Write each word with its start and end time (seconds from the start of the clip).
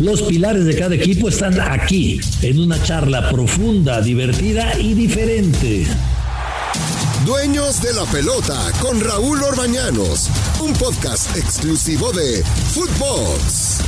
Los 0.00 0.22
pilares 0.22 0.64
de 0.64 0.74
cada 0.76 0.94
equipo 0.94 1.28
están 1.28 1.60
aquí, 1.60 2.18
en 2.40 2.58
una 2.58 2.82
charla 2.82 3.28
profunda, 3.28 4.00
divertida 4.00 4.78
y 4.78 4.94
diferente. 4.94 5.86
Dueños 7.26 7.82
de 7.82 7.92
la 7.92 8.06
pelota 8.06 8.72
con 8.80 8.98
Raúl 8.98 9.42
Orbañanos, 9.42 10.30
un 10.62 10.72
podcast 10.72 11.36
exclusivo 11.36 12.12
de 12.12 12.42
Footbox. 12.72 13.80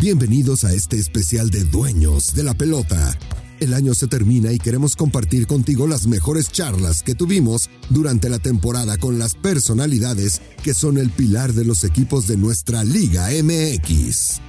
Bienvenidos 0.00 0.62
a 0.62 0.72
este 0.72 0.96
especial 0.96 1.50
de 1.50 1.64
Dueños 1.64 2.34
de 2.36 2.44
la 2.44 2.54
pelota. 2.54 3.18
El 3.60 3.72
año 3.72 3.94
se 3.94 4.08
termina 4.08 4.52
y 4.52 4.58
queremos 4.58 4.96
compartir 4.96 5.46
contigo 5.46 5.86
las 5.86 6.06
mejores 6.06 6.50
charlas 6.50 7.02
que 7.02 7.14
tuvimos 7.14 7.70
durante 7.88 8.28
la 8.28 8.38
temporada 8.38 8.96
con 8.98 9.18
las 9.18 9.34
personalidades 9.34 10.40
que 10.62 10.74
son 10.74 10.98
el 10.98 11.10
pilar 11.10 11.52
de 11.52 11.64
los 11.64 11.84
equipos 11.84 12.26
de 12.26 12.36
nuestra 12.36 12.84
Liga 12.84 13.28
MX. 13.30 14.40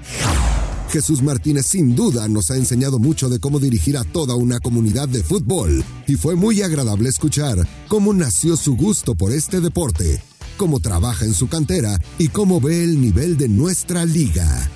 Jesús 0.90 1.22
Martínez 1.22 1.66
sin 1.66 1.96
duda 1.96 2.28
nos 2.28 2.52
ha 2.52 2.56
enseñado 2.56 3.00
mucho 3.00 3.30
de 3.30 3.40
cómo 3.40 3.60
dirigir 3.60 3.98
a 3.98 4.04
toda 4.04 4.36
una 4.36 4.60
comunidad 4.60 5.10
de 5.10 5.24
fútbol 5.24 5.84
y 6.08 6.16
fue 6.16 6.36
muy 6.36 6.62
agradable 6.62 7.10
escuchar 7.10 7.68
cómo 7.88 8.14
nació 8.14 8.56
su 8.56 8.76
gusto 8.76 9.16
por 9.16 9.32
este 9.32 9.60
deporte, 9.62 10.22
cómo 10.58 10.80
trabaja 10.80 11.26
en 11.26 11.34
su 11.34 11.48
cantera 11.48 12.00
y 12.18 12.30
cómo 12.30 12.62
ve 12.62 12.84
el 12.84 13.02
nivel 13.02 13.38
de 13.38 13.50
nuestra 13.50 14.06
liga. 14.06 14.70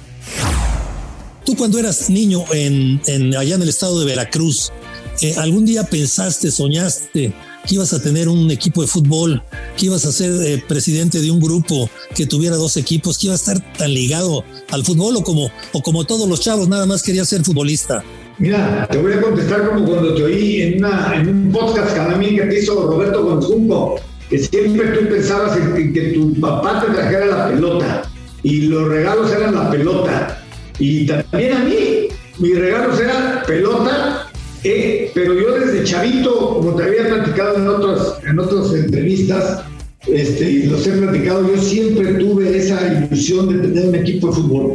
Tú 1.50 1.56
cuando 1.56 1.80
eras 1.80 2.12
niño 2.12 2.44
en, 2.54 3.02
allá 3.36 3.56
en 3.56 3.64
el 3.64 3.70
estado 3.70 4.00
de 4.00 4.06
Veracruz, 4.06 4.72
eh, 5.20 5.34
¿algún 5.36 5.66
día 5.66 5.84
pensaste, 5.84 6.52
soñaste 6.52 7.34
que 7.66 7.74
ibas 7.74 7.92
a 7.92 8.00
tener 8.00 8.30
un 8.30 8.52
equipo 8.52 8.84
de 8.84 8.88
fútbol, 8.88 9.42
que 9.76 9.88
ibas 9.88 10.06
a 10.06 10.12
ser 10.12 10.32
eh, 10.44 10.64
presidente 10.68 11.20
de 11.20 11.32
un 11.32 11.40
grupo 11.40 11.90
que 12.14 12.28
tuviera 12.28 12.56
dos 12.56 12.78
equipos, 12.78 13.18
que 13.18 13.26
iba 13.26 13.34
a 13.34 13.36
estar 13.36 13.58
tan 13.74 13.92
ligado 13.92 14.46
al 14.70 14.86
fútbol 14.86 15.16
o 15.18 15.24
como, 15.24 15.50
o 15.72 15.82
como 15.82 16.04
todos 16.04 16.30
los 16.30 16.40
chavos, 16.40 16.70
nada 16.70 16.86
más 16.86 17.02
quería 17.02 17.26
ser 17.26 17.44
futbolista? 17.44 18.04
Mira, 18.38 18.88
te 18.92 19.00
voy 19.00 19.14
a 19.14 19.20
contestar 19.20 19.68
como 19.70 19.88
cuando 19.88 20.14
te 20.14 20.24
oí 20.26 20.62
en, 20.62 20.86
un 20.86 21.52
podcast 21.52 21.98
mí 22.20 22.36
que 22.36 22.44
te 22.44 22.60
hizo 22.60 22.80
Roberto 22.86 23.24
Gonzunco, 23.24 24.00
que 24.30 24.38
siempre 24.38 24.90
tú 24.90 25.10
pensabas 25.10 25.58
en 25.58 25.94
que 25.94 26.12
tu 26.14 26.40
papá 26.40 26.86
te 26.86 26.94
trajera 26.94 27.26
la 27.26 27.48
pelota 27.50 28.04
y 28.44 28.68
los 28.68 28.88
regalos 28.88 29.32
eran 29.32 29.56
la 29.56 29.72
pelota. 29.72 30.39
Y 30.80 31.06
también 31.06 31.54
a 31.54 31.64
mí, 31.66 32.08
mis 32.40 32.58
regalos 32.58 33.00
eran 33.00 33.44
pelota 33.46 34.30
eh, 34.64 35.12
pero 35.14 35.34
yo 35.34 35.58
desde 35.58 35.86
chavito, 35.86 36.56
como 36.56 36.76
te 36.76 36.84
había 36.84 37.08
platicado 37.08 37.58
en 37.58 37.68
otras, 37.68 38.18
en 38.28 38.40
otras 38.40 38.74
entrevistas, 38.74 39.62
este, 40.08 40.50
y 40.50 40.64
los 40.64 40.86
he 40.86 40.92
platicado, 40.92 41.48
yo 41.48 41.62
siempre 41.62 42.14
tuve 42.16 42.58
esa 42.58 42.94
ilusión 42.94 43.50
de 43.50 43.68
tener 43.68 43.88
un 43.88 43.96
equipo 43.96 44.28
de 44.28 44.34
fútbol. 44.34 44.74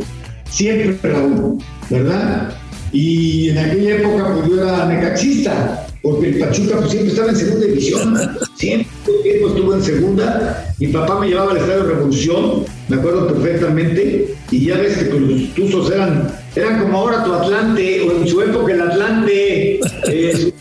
Siempre, 0.51 0.97
Raúl, 1.03 1.59
¿verdad? 1.91 2.55
Y 2.93 3.51
en 3.51 3.59
aquella 3.59 3.97
época, 3.97 4.35
pues 4.35 4.49
yo 4.49 4.63
era 4.63 4.87
necaxista, 4.87 5.87
porque 6.01 6.29
el 6.29 6.39
Pachuca 6.39 6.77
pues, 6.79 6.91
siempre 6.91 7.11
estaba 7.11 7.31
en 7.31 7.37
segunda 7.37 7.67
división, 7.67 8.39
siempre 8.55 8.89
tiempo 9.23 9.49
estuvo 9.49 9.75
en 9.75 9.83
segunda. 9.83 10.75
Mi 10.79 10.87
papá 10.89 11.21
me 11.21 11.29
llevaba 11.29 11.51
al 11.51 11.57
Estadio 11.59 11.85
Revolución, 11.85 12.65
me 12.89 12.97
acuerdo 12.97 13.29
perfectamente, 13.29 14.35
y 14.51 14.67
ya 14.67 14.77
ves 14.77 14.99
que 14.99 15.05
los 15.05 15.55
Tuzos 15.55 15.91
eran, 15.91 16.29
eran 16.55 16.81
como 16.81 16.99
ahora 16.99 17.25
tu 17.25 17.33
Atlante, 17.33 18.03
o 18.03 18.13
en 18.13 18.29
su 18.29 18.43
época 18.43 18.73
el 18.73 18.83
Atlante, 18.83 19.81
eh, 20.09 20.53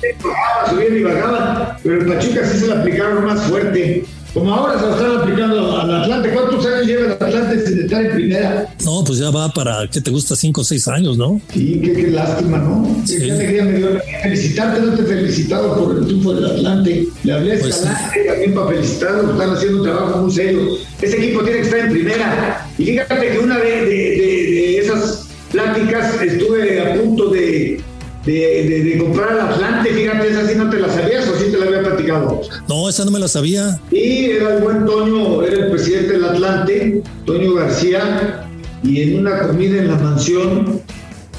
subían 0.69 0.97
y 0.97 1.03
bajaban, 1.03 1.77
pero 1.83 2.01
el 2.01 2.05
Pachuca 2.07 2.45
sí 2.45 2.59
se 2.59 2.67
le 2.67 2.73
aplicaron 2.73 3.25
más 3.25 3.43
fuerte. 3.43 4.05
Como 4.33 4.51
ahora 4.51 4.79
se 4.79 4.85
lo 4.87 4.95
están 4.95 5.17
aplicando 5.17 5.79
al 5.79 6.01
Atlante. 6.01 6.29
¿Cuántos 6.31 6.65
años 6.65 6.87
lleva 6.87 7.05
el 7.05 7.11
Atlante 7.11 7.67
sin 7.67 7.81
estar 7.81 8.03
en 8.03 8.11
primera? 8.13 8.67
No, 8.83 9.03
pues 9.03 9.19
ya 9.19 9.29
va 9.29 9.49
para, 9.49 9.87
¿qué 9.91 10.01
te 10.01 10.09
gusta? 10.09 10.35
Cinco 10.35 10.61
o 10.61 10.63
seis 10.63 10.87
años, 10.87 11.17
¿no? 11.17 11.39
Sí, 11.53 11.79
qué, 11.83 12.07
lástima, 12.09 12.57
¿no? 12.57 13.03
Sí. 13.05 13.19
Qué 13.19 13.31
alegría 13.31 13.63
me 13.65 13.77
dio 13.77 13.87
felicitarte, 14.23 14.81
no 14.81 14.93
te 14.95 15.03
he 15.03 15.05
felicitado 15.05 15.77
por 15.77 15.97
el 15.97 16.05
triunfo 16.05 16.33
del 16.33 16.45
Atlante. 16.45 17.07
Le 17.23 17.33
hablé 17.33 17.53
a 17.53 17.59
pues 17.59 17.75
Escalante 17.75 18.25
también 18.25 18.53
para 18.55 18.67
felicitarlo, 18.69 19.31
están 19.31 19.49
haciendo 19.51 19.77
un 19.77 19.83
trabajo 19.83 20.17
muy 20.23 20.31
serio. 20.31 20.77
Ese 20.99 21.17
equipo 21.17 21.43
tiene 21.43 21.59
que 21.59 21.65
estar 21.65 21.79
en 21.79 21.91
primera. 21.91 22.67
Y 22.79 22.85
fíjate 22.85 23.27
que 23.29 23.39
una 23.39 23.59
de, 23.59 23.85
de 23.85 24.77
esas 24.79 25.27
pláticas 25.51 26.19
estuve 26.21 26.81
a 26.81 26.95
punto 26.95 27.29
de 27.29 27.79
de, 28.25 28.83
de, 28.83 28.97
comprar 28.97 29.33
al 29.33 29.53
Atlante, 29.53 29.89
fíjate, 29.89 30.29
esa 30.29 30.47
sí 30.47 30.55
no 30.55 30.69
te 30.69 30.79
la 30.79 30.89
sabías 30.89 31.27
o 31.27 31.37
sí 31.37 31.51
te 31.51 31.57
la 31.57 31.65
No, 32.67 32.89
esa 32.89 33.05
no 33.05 33.11
me 33.11 33.19
la 33.19 33.27
sabía. 33.27 33.79
Y 33.91 34.25
era 34.25 34.55
el 34.55 34.63
buen 34.63 34.85
Toño, 34.85 35.43
era 35.43 35.65
el 35.65 35.71
presidente 35.71 36.13
del 36.13 36.25
Atlante, 36.25 37.03
Toño 37.25 37.53
García, 37.55 38.47
y 38.83 39.01
en 39.01 39.19
una 39.19 39.39
comida 39.47 39.77
en 39.77 39.87
la 39.87 39.95
mansión 39.95 40.81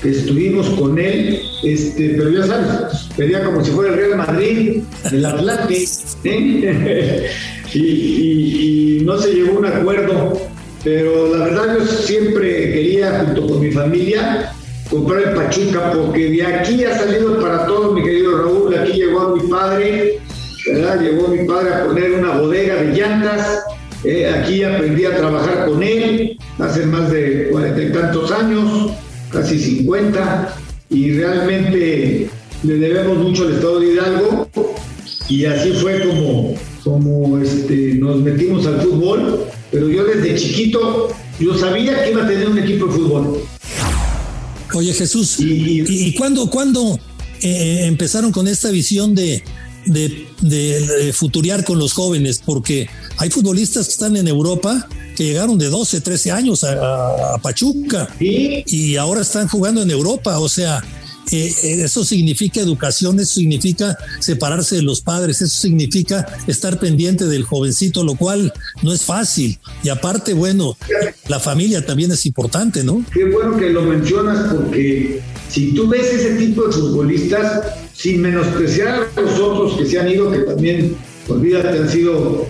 que 0.02 0.10
estuvimos 0.10 0.68
con 0.70 0.98
él, 0.98 1.40
este, 1.62 2.14
pero 2.16 2.30
ya 2.30 2.46
sabes, 2.46 3.08
pedía 3.16 3.42
como 3.44 3.64
si 3.64 3.70
fuera 3.70 3.92
el 3.92 3.96
Real 3.96 4.18
Madrid, 4.18 4.82
el 5.10 5.24
Atlante, 5.24 5.84
¿eh? 6.24 7.30
y, 7.74 7.78
y, 7.78 8.98
y 8.98 9.04
no 9.04 9.18
se 9.18 9.32
llegó 9.32 9.56
a 9.56 9.58
un 9.60 9.66
acuerdo, 9.66 10.40
pero 10.82 11.34
la 11.34 11.44
verdad 11.46 11.78
yo 11.78 11.86
siempre 11.86 12.72
quería, 12.72 13.24
junto 13.24 13.46
con 13.46 13.60
mi 13.60 13.70
familia, 13.70 14.52
comprar 14.90 15.22
el 15.22 15.34
Pachuca, 15.34 15.92
porque 15.92 16.30
de 16.30 16.46
aquí 16.46 16.84
ha 16.84 16.98
salido 16.98 17.40
para 17.40 17.66
todos, 17.66 17.94
mi 17.94 18.02
querido 18.02 18.38
Raúl, 18.38 18.74
aquí 18.74 18.92
llegó 18.92 19.20
a 19.20 19.36
mi 19.36 19.48
padre, 19.48 20.20
¿verdad? 20.66 21.00
Llegó 21.00 21.28
mi 21.28 21.46
padre 21.46 21.74
a 21.74 21.84
poner 21.86 22.12
una 22.12 22.38
bodega 22.38 22.76
de 22.76 22.92
llantas, 22.92 23.64
eh, 24.04 24.28
aquí 24.28 24.62
aprendí 24.62 25.04
a 25.04 25.16
trabajar 25.16 25.66
con 25.66 25.82
él 25.82 26.38
hace 26.58 26.86
más 26.86 27.10
de 27.10 27.48
cuarenta 27.50 27.82
y 27.82 27.92
tantos 27.92 28.30
años, 28.30 28.92
casi 29.30 29.58
cincuenta, 29.58 30.54
y 30.90 31.12
realmente 31.12 32.28
le 32.62 32.74
debemos 32.74 33.18
mucho 33.18 33.44
al 33.44 33.54
Estado 33.54 33.80
de 33.80 33.92
Hidalgo, 33.92 34.48
y 35.28 35.44
así 35.46 35.72
fue 35.72 36.06
como, 36.06 36.54
como 36.82 37.38
este, 37.38 37.94
nos 37.94 38.20
metimos 38.20 38.66
al 38.66 38.80
fútbol, 38.80 39.46
pero 39.70 39.88
yo 39.88 40.04
desde 40.04 40.36
chiquito, 40.36 41.08
yo 41.40 41.54
sabía 41.56 42.04
que 42.04 42.10
iba 42.12 42.24
a 42.24 42.28
tener 42.28 42.48
un 42.48 42.58
equipo 42.58 42.86
de 42.86 42.92
fútbol 42.92 43.42
Oye 44.74 44.92
Jesús, 44.92 45.36
¿y, 45.38 46.14
cuándo, 46.14 46.98
eh, 47.42 47.86
empezaron 47.86 48.32
con 48.32 48.48
esta 48.48 48.70
visión 48.70 49.14
de, 49.14 49.42
de, 49.86 51.12
futuriar 51.14 51.64
con 51.64 51.78
los 51.78 51.92
jóvenes? 51.92 52.40
Porque 52.44 52.88
hay 53.18 53.30
futbolistas 53.30 53.86
que 53.86 53.92
están 53.92 54.16
en 54.16 54.28
Europa 54.28 54.88
que 55.16 55.24
llegaron 55.24 55.58
de 55.58 55.68
12, 55.68 56.00
13 56.00 56.30
años 56.32 56.64
a, 56.64 57.38
Pachuca 57.42 58.08
y 58.18 58.96
ahora 58.96 59.22
están 59.22 59.48
jugando 59.48 59.82
en 59.82 59.90
Europa. 59.90 60.38
O 60.38 60.48
sea, 60.48 60.82
eh, 61.32 61.82
eso 61.82 62.04
significa 62.04 62.60
educación, 62.60 63.18
eso 63.18 63.34
significa 63.34 63.96
separarse 64.20 64.76
de 64.76 64.82
los 64.82 65.00
padres, 65.00 65.40
eso 65.40 65.60
significa 65.60 66.26
estar 66.46 66.78
pendiente 66.78 67.26
del 67.26 67.44
jovencito, 67.44 68.04
lo 68.04 68.14
cual 68.14 68.52
no 68.82 68.92
es 68.92 69.02
fácil. 69.02 69.58
Y 69.82 69.88
aparte, 69.88 70.34
bueno, 70.34 70.76
la 71.28 71.40
familia 71.40 71.84
también 71.84 72.12
es 72.12 72.26
importante, 72.26 72.84
¿no? 72.84 73.04
Qué 73.12 73.24
bueno 73.24 73.56
que 73.56 73.70
lo 73.70 73.82
mencionas 73.82 74.52
porque 74.52 75.20
si 75.50 75.72
tú 75.72 75.88
ves 75.88 76.06
ese 76.12 76.34
tipo 76.36 76.66
de 76.66 76.72
futbolistas, 76.72 77.83
sin 77.94 78.20
menospreciar 78.20 79.08
a 79.16 79.20
los 79.20 79.40
otros 79.40 79.78
que 79.78 79.86
se 79.86 79.98
han 79.98 80.08
ido, 80.08 80.30
que 80.30 80.38
también, 80.40 80.96
olvídate, 81.28 81.78
han 81.78 81.88
sido 81.88 82.46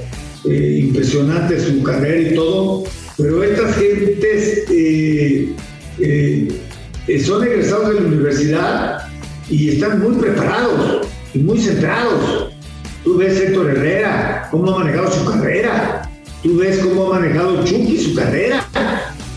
eh, 0.48 0.80
impresionantes 0.84 1.62
su 1.62 1.82
carrera 1.82 2.30
y 2.30 2.34
todo, 2.34 2.84
pero 3.16 3.44
estas 3.44 3.76
gentes 3.76 4.64
eh, 4.70 5.54
eh 6.00 6.48
eh, 7.06 7.20
son 7.20 7.44
egresados 7.44 7.88
de 7.90 8.00
la 8.00 8.06
universidad 8.06 8.98
y 9.50 9.70
están 9.70 10.00
muy 10.00 10.14
preparados 10.14 11.06
y 11.34 11.38
muy 11.38 11.58
centrados. 11.58 12.54
Tú 13.02 13.18
ves 13.18 13.38
Héctor 13.38 13.70
Herrera, 13.70 14.48
cómo 14.50 14.74
ha 14.74 14.78
manejado 14.78 15.12
su 15.12 15.30
carrera. 15.30 16.08
Tú 16.42 16.56
ves 16.56 16.78
cómo 16.78 17.12
ha 17.12 17.20
manejado 17.20 17.62
Chucky 17.64 17.98
su 17.98 18.14
carrera. 18.14 18.66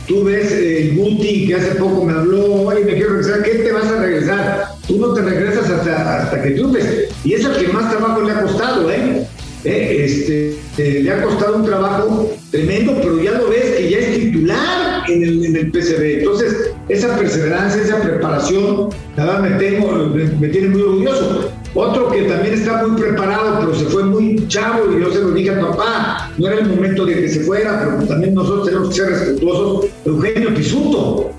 Tú 0.07 0.23
ves 0.23 0.49
el 0.53 0.95
Guti 0.95 1.47
que 1.47 1.55
hace 1.55 1.75
poco 1.75 2.05
me 2.05 2.13
habló, 2.13 2.53
oye, 2.53 2.85
me 2.85 2.93
quiero 2.93 3.09
regresar, 3.09 3.43
¿qué 3.43 3.55
te 3.55 3.71
vas 3.73 3.87
a 3.87 4.01
regresar? 4.01 4.66
Tú 4.87 4.97
no 4.97 5.13
te 5.13 5.21
regresas 5.21 5.69
hasta, 5.69 6.23
hasta 6.23 6.41
que 6.41 6.51
triunfes. 6.51 7.09
Y 7.23 7.33
es 7.33 7.43
el 7.43 7.57
que 7.57 7.73
más 7.73 7.91
trabajo 7.91 8.21
le 8.21 8.31
ha 8.31 8.41
costado, 8.41 8.89
¿eh? 8.89 9.27
¿Eh? 9.63 10.05
este, 10.05 10.57
eh, 10.77 11.03
le 11.03 11.11
ha 11.11 11.21
costado 11.23 11.57
un 11.57 11.65
trabajo 11.65 12.31
tremendo, 12.51 12.95
pero 13.01 13.21
ya 13.21 13.31
lo 13.31 13.49
ves 13.49 13.75
que 13.75 13.89
ya 13.89 13.97
es 13.97 14.15
titular 14.15 15.03
en 15.09 15.23
el, 15.23 15.55
en 15.57 15.71
PCB. 15.71 16.19
Entonces, 16.19 16.71
esa 16.87 17.17
perseverancia, 17.17 17.81
esa 17.81 18.01
preparación, 18.01 18.89
la 19.17 19.25
verdad 19.25 19.39
me, 19.41 19.49
tengo, 19.57 19.91
me, 20.39 20.47
tiene 20.47 20.69
muy 20.69 20.81
orgulloso. 20.81 21.51
Otro 21.73 22.09
que 22.09 22.23
también 22.23 22.53
está 22.53 22.85
muy 22.85 22.99
preparado, 22.99 23.59
pero 23.59 23.75
se 23.75 23.85
fue 23.85 24.03
muy 24.05 24.47
chavo, 24.47 24.91
y 24.91 25.01
yo 25.01 25.11
se 25.11 25.19
lo 25.19 25.31
dije 25.31 25.49
a 25.51 25.59
papá, 25.59 26.31
no 26.37 26.47
era 26.47 26.61
el 26.61 26.69
momento 26.69 27.05
de 27.05 27.15
que 27.15 27.29
se 27.29 27.41
fuera, 27.41 27.79
pero 27.79 28.07
también 28.07 28.33
nosotros 28.33 28.67
tenemos 28.67 28.89
que 28.89 28.95
ser 28.95 29.09
respetuosos. 29.09 29.87
Eugenio 30.05 30.53
Pisuto, 30.55 31.31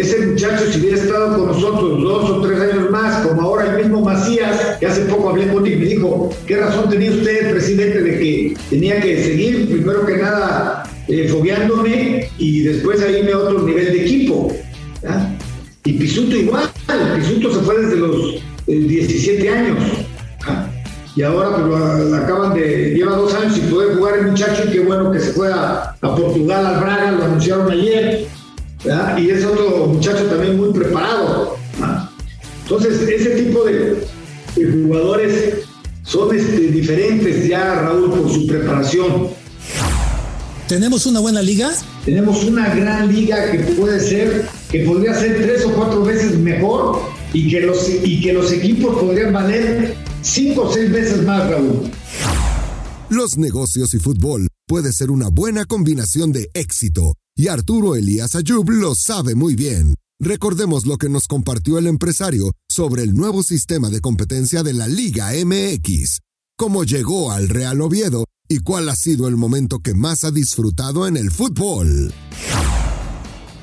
ese 0.00 0.26
muchacho 0.26 0.64
si 0.70 0.80
hubiera 0.80 0.96
estado 0.96 1.36
con 1.36 1.46
nosotros 1.46 2.02
dos 2.02 2.30
o 2.30 2.40
tres 2.40 2.60
años 2.60 2.90
más, 2.90 3.26
como 3.26 3.42
ahora 3.42 3.76
el 3.76 3.82
mismo 3.82 4.00
Macías, 4.00 4.78
que 4.80 4.86
hace 4.86 5.02
poco 5.02 5.30
hablé 5.30 5.52
con 5.52 5.66
él 5.66 5.74
y 5.74 5.76
me 5.76 5.84
dijo, 5.86 6.30
¿qué 6.46 6.56
razón 6.56 6.88
tenía 6.88 7.10
usted, 7.10 7.50
presidente, 7.52 8.02
de 8.02 8.18
que 8.18 8.54
tenía 8.70 9.00
que 9.00 9.22
seguir 9.22 9.68
primero 9.68 10.04
que 10.06 10.16
nada 10.16 10.82
eh, 11.08 12.30
y 12.38 12.62
después 12.62 13.02
ahí 13.02 13.22
me 13.22 13.34
otro 13.34 13.62
nivel 13.62 13.86
de 13.86 14.02
equipo. 14.02 14.52
Y 15.84 15.92
Pisuto 15.94 16.36
igual, 16.36 16.70
Pisuto 17.16 17.52
se 17.52 17.60
fue 17.60 17.80
desde 17.80 17.96
los 17.96 18.34
17 18.66 19.48
años. 19.48 19.78
Y 21.14 21.22
ahora 21.22 21.56
pues 21.56 22.12
acaban 22.14 22.54
de, 22.54 22.94
lleva 22.94 23.16
dos 23.16 23.34
años 23.34 23.54
sin 23.54 23.64
poder 23.64 23.96
jugar 23.96 24.18
el 24.20 24.28
muchacho 24.28 24.62
y 24.66 24.72
qué 24.72 24.80
bueno 24.80 25.10
que 25.10 25.20
se 25.20 25.32
fue 25.32 25.52
a, 25.52 25.94
Portugal, 26.00 26.64
al 26.64 26.80
Braga, 26.80 27.12
lo 27.12 27.24
anunciaron 27.24 27.70
ayer. 27.70 28.26
Y 28.84 29.30
es 29.30 29.44
otro 29.44 29.86
muchacho 29.86 30.24
también 30.26 30.56
muy 30.56 30.72
preparado. 30.72 31.56
Entonces, 32.64 33.02
ese 33.08 33.30
tipo 33.42 33.64
de, 33.64 34.06
jugadores 34.56 35.58
son 36.02 36.36
este, 36.36 36.68
diferentes 36.68 37.48
ya, 37.48 37.82
Raúl, 37.82 38.10
por 38.10 38.32
su 38.32 38.46
preparación. 38.46 39.28
¿Tenemos 40.66 41.06
una 41.06 41.20
buena 41.20 41.42
liga? 41.42 41.70
Tenemos 42.04 42.44
una 42.44 42.74
gran 42.74 43.12
liga 43.12 43.50
que 43.50 43.58
puede 43.58 44.00
ser, 44.00 44.48
que 44.70 44.80
podría 44.80 45.14
ser 45.14 45.42
tres 45.42 45.64
o 45.66 45.72
cuatro 45.74 46.02
veces 46.02 46.36
mejor 46.38 47.00
y 47.32 47.50
que 47.50 47.60
los, 47.60 47.88
y 47.88 48.20
que 48.20 48.32
los 48.32 48.50
equipos 48.52 48.98
podrían 48.98 49.32
valer 49.32 49.94
cinco 50.22 50.62
o 50.62 50.72
seis 50.72 50.90
veces 50.90 51.22
más, 51.24 51.48
Raúl. 51.50 51.90
Los 53.10 53.36
negocios 53.36 53.92
y 53.94 53.98
fútbol 53.98 54.48
puede 54.66 54.92
ser 54.92 55.10
una 55.10 55.28
buena 55.28 55.66
combinación 55.66 56.32
de 56.32 56.48
éxito 56.54 57.14
y 57.36 57.48
Arturo 57.48 57.96
Elías 57.96 58.34
Ayub 58.34 58.68
lo 58.70 58.94
sabe 58.94 59.34
muy 59.34 59.54
bien. 59.54 59.94
Recordemos 60.20 60.86
lo 60.86 60.98
que 60.98 61.08
nos 61.08 61.26
compartió 61.26 61.78
el 61.78 61.86
empresario 61.86 62.52
sobre 62.68 63.02
el 63.02 63.14
nuevo 63.14 63.42
sistema 63.42 63.90
de 63.90 64.00
competencia 64.00 64.62
de 64.62 64.72
la 64.72 64.86
Liga 64.86 65.32
MX, 65.32 66.20
cómo 66.56 66.84
llegó 66.84 67.32
al 67.32 67.48
Real 67.48 67.80
Oviedo 67.80 68.24
y 68.48 68.58
cuál 68.58 68.88
ha 68.88 68.96
sido 68.96 69.28
el 69.28 69.36
momento 69.36 69.80
que 69.80 69.94
más 69.94 70.24
ha 70.24 70.30
disfrutado 70.30 71.06
en 71.08 71.16
el 71.16 71.30
fútbol. 71.30 72.12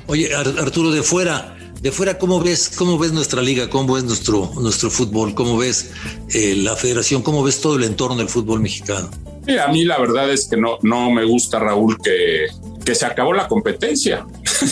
Oye, 0.06 0.34
Arturo, 0.34 0.90
de 0.90 1.02
fuera, 1.02 1.56
de 1.80 1.90
fuera, 1.92 2.18
¿cómo 2.18 2.40
ves, 2.40 2.70
cómo 2.76 2.98
ves 2.98 3.12
nuestra 3.12 3.40
liga? 3.40 3.70
¿Cómo 3.70 3.94
ves 3.94 4.04
nuestro, 4.04 4.50
nuestro 4.60 4.90
fútbol? 4.90 5.34
¿Cómo 5.34 5.56
ves 5.56 5.92
eh, 6.34 6.54
la 6.56 6.76
federación? 6.76 7.22
¿Cómo 7.22 7.42
ves 7.42 7.60
todo 7.60 7.76
el 7.76 7.84
entorno 7.84 8.16
del 8.16 8.28
fútbol 8.28 8.60
mexicano? 8.60 9.10
a 9.58 9.68
mí 9.68 9.84
la 9.84 9.98
verdad 9.98 10.30
es 10.30 10.46
que 10.46 10.56
no, 10.56 10.78
no 10.82 11.10
me 11.10 11.24
gusta, 11.24 11.58
Raúl, 11.58 11.98
que, 12.00 12.46
que 12.84 12.94
se 12.94 13.06
acabó 13.06 13.32
la 13.32 13.48
competencia. 13.48 14.24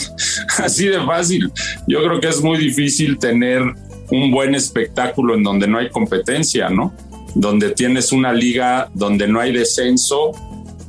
Así 0.58 0.86
de 0.86 1.00
fácil. 1.04 1.50
Yo 1.86 2.02
creo 2.04 2.20
que 2.20 2.28
es 2.28 2.40
muy 2.42 2.58
difícil 2.58 3.18
tener 3.18 3.62
un 4.10 4.30
buen 4.30 4.54
espectáculo 4.54 5.34
en 5.34 5.42
donde 5.42 5.66
no 5.66 5.78
hay 5.78 5.90
competencia, 5.90 6.68
¿no? 6.68 6.94
Donde 7.34 7.70
tienes 7.70 8.12
una 8.12 8.32
liga 8.32 8.90
donde 8.94 9.26
no 9.26 9.40
hay 9.40 9.52
descenso 9.52 10.32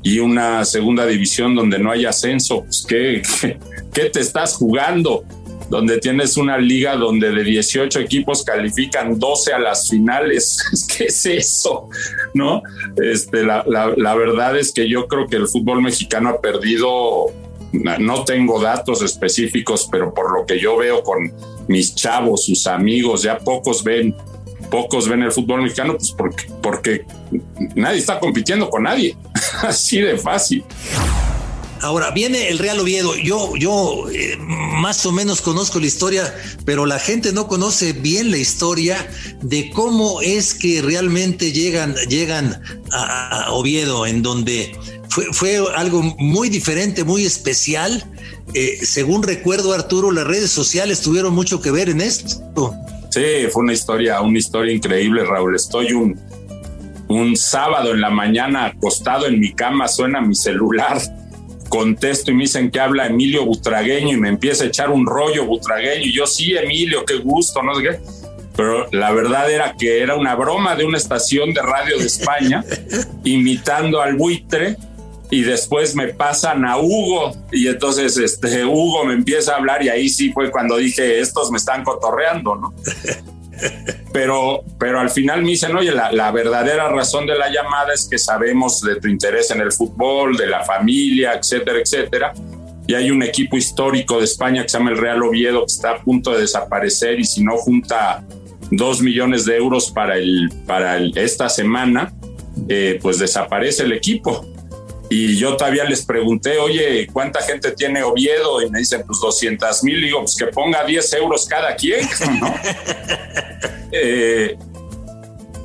y 0.03 0.19
una 0.19 0.63
segunda 0.65 1.05
división 1.05 1.55
donde 1.55 1.79
no 1.79 1.91
hay 1.91 2.05
ascenso. 2.05 2.61
Pues, 2.63 2.85
¿qué, 2.87 3.21
qué, 3.93 4.09
te 4.09 4.19
estás 4.19 4.55
jugando? 4.55 5.23
Donde 5.69 5.99
tienes 5.99 6.35
una 6.37 6.57
liga 6.57 6.95
donde 6.95 7.31
de 7.31 7.43
18 7.43 7.99
equipos 7.99 8.43
califican 8.43 9.19
12 9.19 9.53
a 9.53 9.59
las 9.59 9.89
finales. 9.89 10.57
¿Qué 10.97 11.05
es 11.05 11.25
eso? 11.25 11.89
¿No? 12.33 12.61
Este, 13.01 13.43
la, 13.43 13.63
la 13.65 14.15
verdad 14.15 14.57
es 14.57 14.73
que 14.73 14.89
yo 14.89 15.07
creo 15.07 15.27
que 15.27 15.37
el 15.37 15.47
fútbol 15.47 15.81
mexicano 15.81 16.29
ha 16.29 16.41
perdido 16.41 17.31
no 17.71 18.23
tengo 18.23 18.59
datos 18.59 19.01
específicos, 19.01 19.87
pero 19.91 20.13
por 20.13 20.33
lo 20.33 20.45
que 20.45 20.59
yo 20.59 20.77
veo 20.77 21.03
con 21.03 21.31
mis 21.67 21.93
chavos, 21.93 22.45
sus 22.45 22.65
amigos, 22.67 23.23
ya 23.23 23.37
pocos 23.37 23.83
ven, 23.83 24.15
pocos 24.71 25.07
ven 25.07 25.23
el 25.23 25.31
fútbol 25.31 25.61
mexicano, 25.63 25.95
pues 25.97 26.15
porque 26.61 27.05
nadie 27.75 27.99
está 27.99 28.19
compitiendo 28.19 28.69
con 28.69 28.83
nadie. 28.83 29.15
Así 29.61 29.99
de 30.01 30.17
fácil. 30.17 30.63
Ahora 31.81 32.11
viene 32.11 32.49
el 32.49 32.59
Real 32.59 32.79
Oviedo. 32.79 33.15
Yo, 33.15 33.55
yo 33.55 34.09
eh, 34.11 34.37
más 34.37 35.05
o 35.05 35.11
menos 35.11 35.41
conozco 35.41 35.79
la 35.79 35.85
historia, 35.85 36.35
pero 36.65 36.85
la 36.85 36.99
gente 36.99 37.31
no 37.31 37.47
conoce 37.47 37.93
bien 37.93 38.31
la 38.31 38.37
historia 38.37 38.97
de 39.41 39.69
cómo 39.71 40.21
es 40.21 40.53
que 40.53 40.81
realmente 40.81 41.51
llegan, 41.51 41.95
llegan 42.09 42.61
a 42.91 43.47
Oviedo, 43.51 44.05
en 44.05 44.21
donde 44.21 44.75
fue, 45.09 45.59
algo 45.75 46.01
muy 46.17 46.49
diferente, 46.49 47.03
muy 47.03 47.25
especial. 47.25 48.03
Eh, 48.53 48.79
según 48.83 49.23
recuerdo, 49.23 49.73
Arturo, 49.73 50.11
las 50.11 50.25
redes 50.25 50.51
sociales 50.51 51.01
tuvieron 51.01 51.33
mucho 51.33 51.61
que 51.61 51.71
ver 51.71 51.89
en 51.89 52.01
esto. 52.01 52.73
Sí, 53.09 53.47
fue 53.51 53.63
una 53.63 53.73
historia, 53.73 54.21
una 54.21 54.37
historia 54.37 54.73
increíble, 54.73 55.25
Raúl. 55.25 55.55
Estoy 55.55 55.93
un, 55.93 56.19
un 57.07 57.35
sábado 57.35 57.91
en 57.91 58.01
la 58.01 58.09
mañana 58.09 58.65
acostado 58.65 59.25
en 59.25 59.39
mi 59.39 59.53
cama, 59.53 59.87
suena 59.87 60.21
mi 60.21 60.35
celular, 60.35 61.01
contesto 61.69 62.31
y 62.31 62.33
me 62.33 62.43
dicen 62.43 62.71
que 62.71 62.79
habla 62.79 63.07
Emilio 63.07 63.45
Butragueño 63.45 64.17
y 64.17 64.19
me 64.19 64.29
empieza 64.29 64.63
a 64.63 64.67
echar 64.67 64.89
un 64.89 65.05
rollo 65.05 65.45
butragueño 65.45 66.05
y 66.05 66.13
yo 66.13 66.25
sí, 66.25 66.55
Emilio, 66.57 67.05
qué 67.05 67.17
gusto, 67.17 67.63
no 67.63 67.75
sé 67.75 67.83
qué. 67.83 67.99
Pero 68.55 68.87
la 68.91 69.11
verdad 69.11 69.49
era 69.49 69.75
que 69.77 70.01
era 70.01 70.15
una 70.15 70.35
broma 70.35 70.75
de 70.75 70.83
una 70.83 70.97
estación 70.97 71.53
de 71.53 71.61
radio 71.61 71.97
de 71.97 72.05
España 72.05 72.65
imitando 73.23 74.01
al 74.01 74.15
buitre 74.15 74.75
y 75.31 75.43
después 75.43 75.95
me 75.95 76.07
pasan 76.07 76.65
a 76.65 76.77
Hugo 76.77 77.31
y 77.51 77.67
entonces 77.67 78.17
este 78.17 78.65
Hugo 78.65 79.05
me 79.05 79.13
empieza 79.13 79.53
a 79.53 79.57
hablar 79.57 79.83
y 79.83 79.89
ahí 79.89 80.09
sí 80.09 80.33
fue 80.33 80.51
cuando 80.51 80.75
dije 80.75 81.19
estos 81.19 81.51
me 81.51 81.57
están 81.57 81.83
cotorreando, 81.83 82.55
¿no? 82.55 82.73
Pero, 84.11 84.63
pero 84.79 84.99
al 84.99 85.09
final 85.11 85.43
me 85.43 85.49
dicen, 85.49 85.75
oye, 85.75 85.91
la, 85.91 86.11
la, 86.11 86.31
verdadera 86.31 86.89
razón 86.89 87.27
de 87.27 87.35
la 87.37 87.49
llamada 87.49 87.93
es 87.93 88.07
que 88.09 88.17
sabemos 88.17 88.81
de 88.81 88.95
tu 88.95 89.07
interés 89.07 89.51
en 89.51 89.61
el 89.61 89.71
fútbol, 89.71 90.35
de 90.35 90.47
la 90.47 90.63
familia, 90.63 91.33
etcétera, 91.33 91.79
etcétera. 91.79 92.33
Y 92.87 92.95
hay 92.95 93.11
un 93.11 93.21
equipo 93.21 93.55
histórico 93.55 94.17
de 94.17 94.25
España 94.25 94.63
que 94.63 94.69
se 94.69 94.79
llama 94.79 94.89
el 94.89 94.97
Real 94.97 95.21
Oviedo 95.21 95.59
que 95.59 95.71
está 95.71 95.91
a 95.91 95.99
punto 95.99 96.31
de 96.31 96.41
desaparecer 96.41 97.19
y 97.19 97.23
si 97.23 97.43
no 97.43 97.55
junta 97.57 98.23
dos 98.71 99.01
millones 99.01 99.45
de 99.45 99.57
euros 99.57 99.91
para, 99.91 100.17
el, 100.17 100.49
para 100.65 100.97
esta 100.97 101.49
semana, 101.49 102.11
eh, 102.67 102.97
pues 102.99 103.19
desaparece 103.19 103.83
el 103.83 103.93
equipo. 103.93 104.45
Y 105.09 105.37
yo 105.37 105.57
todavía 105.57 105.85
les 105.85 106.05
pregunté, 106.05 106.59
oye, 106.59 107.07
¿cuánta 107.11 107.41
gente 107.41 107.71
tiene 107.71 108.03
Oviedo? 108.03 108.61
Y 108.61 108.69
me 108.69 108.79
dicen, 108.79 109.03
pues 109.07 109.19
200 109.19 109.83
mil. 109.83 110.01
Digo, 110.01 110.19
pues 110.19 110.35
que 110.35 110.45
ponga 110.47 110.83
10 110.85 111.13
euros 111.13 111.47
cada 111.47 111.75
quien, 111.75 112.07
eh, 113.91 114.55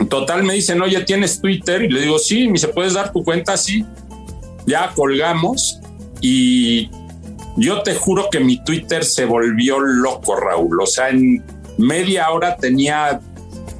total, 0.08 0.44
me 0.44 0.54
dicen, 0.54 0.80
oye, 0.80 1.02
¿tienes 1.02 1.42
Twitter? 1.42 1.82
Y 1.82 1.90
le 1.90 2.00
digo, 2.00 2.18
sí. 2.18 2.46
Me 2.46 2.54
dice, 2.54 2.68
¿puedes 2.68 2.94
dar 2.94 3.12
tu 3.12 3.22
cuenta? 3.22 3.58
Sí. 3.58 3.84
Ya 4.66 4.90
colgamos. 4.94 5.78
Y 6.22 6.88
yo 7.58 7.82
te 7.82 7.94
juro 7.94 8.30
que 8.30 8.40
mi 8.40 8.64
Twitter 8.64 9.04
se 9.04 9.26
volvió 9.26 9.78
loco, 9.78 10.36
Raúl. 10.36 10.80
O 10.80 10.86
sea, 10.86 11.10
en 11.10 11.44
media 11.76 12.30
hora 12.30 12.56
tenía 12.56 13.20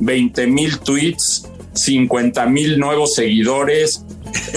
20 0.00 0.46
mil 0.46 0.78
tweets, 0.80 1.48
50 1.72 2.44
mil 2.46 2.78
nuevos 2.78 3.14
seguidores 3.14 4.04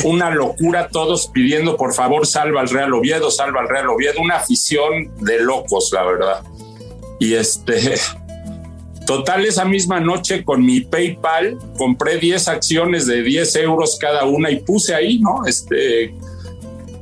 una 0.03 0.29
locura, 0.31 0.89
todos 0.89 1.27
pidiendo 1.27 1.77
por 1.77 1.93
favor 1.93 2.25
salva 2.25 2.61
al 2.61 2.69
Real 2.69 2.93
Oviedo, 2.93 3.31
salva 3.31 3.61
al 3.61 3.69
Real 3.69 3.89
Oviedo, 3.89 4.21
una 4.21 4.37
afición 4.37 5.15
de 5.17 5.39
locos, 5.39 5.89
la 5.93 6.03
verdad. 6.03 6.43
Y 7.19 7.33
este, 7.33 7.95
total, 9.05 9.45
esa 9.45 9.65
misma 9.65 9.99
noche 9.99 10.43
con 10.43 10.65
mi 10.65 10.81
PayPal 10.81 11.57
compré 11.77 12.17
10 12.17 12.47
acciones 12.47 13.07
de 13.07 13.23
10 13.23 13.55
euros 13.57 13.97
cada 13.99 14.25
una 14.25 14.51
y 14.51 14.59
puse 14.59 14.93
ahí, 14.93 15.19
¿no? 15.19 15.45
Este, 15.45 16.13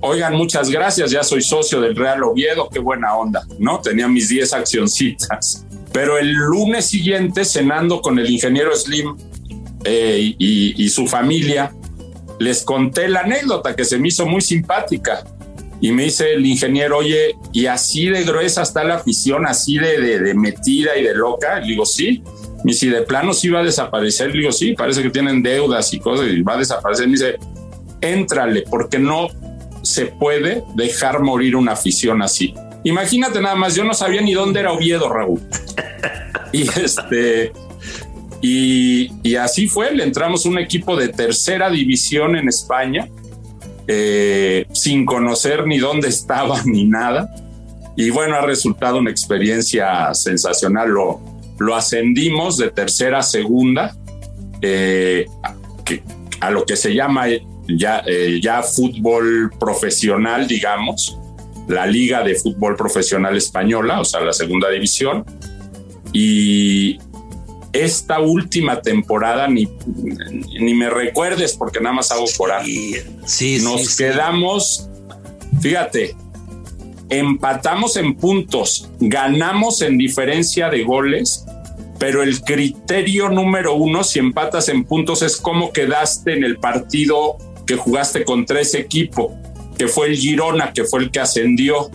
oigan, 0.02 0.36
muchas 0.36 0.70
gracias, 0.70 1.12
ya 1.12 1.24
soy 1.24 1.42
socio 1.42 1.82
del 1.82 1.96
Real 1.96 2.24
Oviedo, 2.24 2.70
qué 2.70 2.80
buena 2.80 3.16
onda, 3.16 3.46
¿no? 3.60 3.80
Tenía 3.82 4.08
mis 4.08 4.30
10 4.30 4.54
accioncitas. 4.54 5.66
Pero 5.92 6.18
el 6.18 6.34
lunes 6.34 6.88
siguiente, 6.88 7.46
cenando 7.46 8.02
con 8.02 8.20
el 8.20 8.30
ingeniero 8.30 8.76
Slim 8.76 9.16
eh, 9.86 10.36
y 10.38 10.90
su 10.90 11.08
familia, 11.08 11.72
les 12.40 12.64
conté 12.64 13.08
la 13.08 13.22
anécdota 13.22 13.76
que 13.76 13.86
se 13.86 13.98
me 13.98 14.10
hizo 14.10 14.26
muy 14.26 14.42
simpática. 14.42 15.24
Y 15.82 15.92
me 15.92 16.04
dice 16.04 16.34
el 16.34 16.46
ingeniero, 16.46 16.98
oye, 16.98 17.36
¿y 17.52 17.66
así 17.66 18.08
de 18.08 18.24
gruesa 18.24 18.62
está 18.64 18.84
la 18.84 18.96
afición, 18.96 19.46
así 19.46 19.78
de, 19.78 20.20
de, 20.20 20.34
metida 20.34 20.98
y 20.98 21.04
de 21.04 21.14
loca? 21.14 21.60
Le 21.60 21.68
digo, 21.68 21.86
sí. 21.86 22.24
Y 22.64 22.74
si 22.74 22.90
de 22.90 23.02
plano 23.02 23.34
sí 23.34 23.50
va 23.50 23.60
a 23.60 23.64
desaparecer, 23.64 24.32
le 24.32 24.40
digo, 24.40 24.52
sí, 24.52 24.74
parece 24.74 25.04
que 25.04 25.10
tienen 25.10 25.44
deudas 25.44 25.94
y 25.94 26.00
cosas 26.00 26.28
y 26.28 26.42
va 26.42 26.54
a 26.54 26.58
desaparecer. 26.58 27.08
Me 27.08 27.14
dice, 27.14 27.36
éntrale, 28.02 28.64
porque 28.70 28.98
no 28.98 29.28
se 29.84 30.08
puede 30.08 30.64
dejar 30.76 31.22
morir 31.22 31.56
una 31.56 31.74
afición 31.74 32.22
así. 32.22 32.54
Imagínate 32.84 33.42
nada 33.42 33.56
más, 33.56 33.76
yo 33.76 33.84
no 33.84 33.94
sabía 33.94 34.22
ni 34.22 34.34
dónde 34.34 34.62
era 34.62 34.72
Oviedo, 34.72 35.10
Raúl. 35.10 35.42
Y 36.52 36.62
este, 36.80 37.52
y, 38.48 39.36
así 39.38 39.68
fue, 39.68 39.92
le 39.96 40.04
entramos 40.04 40.46
un 40.46 40.60
equipo 40.60 40.96
de 40.96 41.08
tercera 41.08 41.72
división 41.72 42.36
en 42.36 42.48
España, 42.48 43.10
eh, 43.88 44.68
sin 44.72 45.04
conocer 45.04 45.66
ni 45.66 45.80
dónde 45.80 46.08
estaba 46.10 46.62
ni 46.64 46.86
nada. 46.86 47.34
Y 47.98 48.12
bueno, 48.12 48.36
ha 48.36 48.42
resultado 48.42 49.00
una 49.00 49.10
experiencia 49.10 50.14
sensacional. 50.14 50.90
Lo, 50.90 51.22
lo 51.58 51.76
ascendimos 51.76 52.58
de 52.58 52.70
tercera 52.70 53.20
a 53.20 53.24
segunda, 53.24 53.96
eh, 54.62 55.26
a 56.40 56.52
lo 56.52 56.66
que 56.66 56.76
se 56.76 56.94
llama 56.94 57.26
ya, 57.68 58.04
eh, 58.06 58.40
ya 58.44 58.62
fútbol 58.62 59.52
profesional, 59.60 60.48
digamos, 60.48 61.18
la 61.68 61.88
Liga 61.88 62.24
de 62.24 62.36
Fútbol 62.36 62.76
Profesional 62.76 63.36
Española, 63.36 64.02
o 64.02 64.06
sea, 64.06 64.22
la 64.22 64.34
segunda 64.34 64.70
división. 64.70 65.26
Y 66.14 67.00
esta 67.76 68.20
última 68.20 68.82
temporada, 68.82 69.48
ni, 69.48 69.68
ni 70.60 70.74
me 70.74 70.90
recuerdes 70.90 71.56
porque 71.56 71.80
nada 71.80 71.96
más 71.96 72.12
hago 72.12 72.26
coraje. 72.38 73.06
Sí, 73.26 73.60
Nos 73.62 73.96
quedamos, 73.96 74.90
fíjate, 75.62 76.16
empatamos 77.10 77.98
en 77.98 78.16
puntos, 78.16 78.90
ganamos 79.00 79.82
en 79.82 79.98
diferencia 79.98 80.70
de 80.70 80.84
goles, 80.84 81.46
pero 82.00 82.24
el 82.24 82.42
criterio 82.42 83.30
número 83.30 83.76
uno, 83.76 84.04
si 84.04 84.20
empatas 84.20 84.70
en 84.70 84.84
puntos, 84.84 85.22
es 85.22 85.38
cómo 85.38 85.72
quedaste 85.72 86.34
en 86.34 86.44
el 86.44 86.58
partido 86.58 87.38
que 87.66 87.76
jugaste 87.76 88.24
contra 88.24 88.60
ese 88.60 88.80
equipo, 88.80 89.36
que 89.78 89.88
fue 89.88 90.08
el 90.08 90.18
Girona, 90.18 90.74
que 90.74 90.84
fue 90.84 91.02
el 91.02 91.12
que 91.12 91.20
ascendió. 91.20 91.90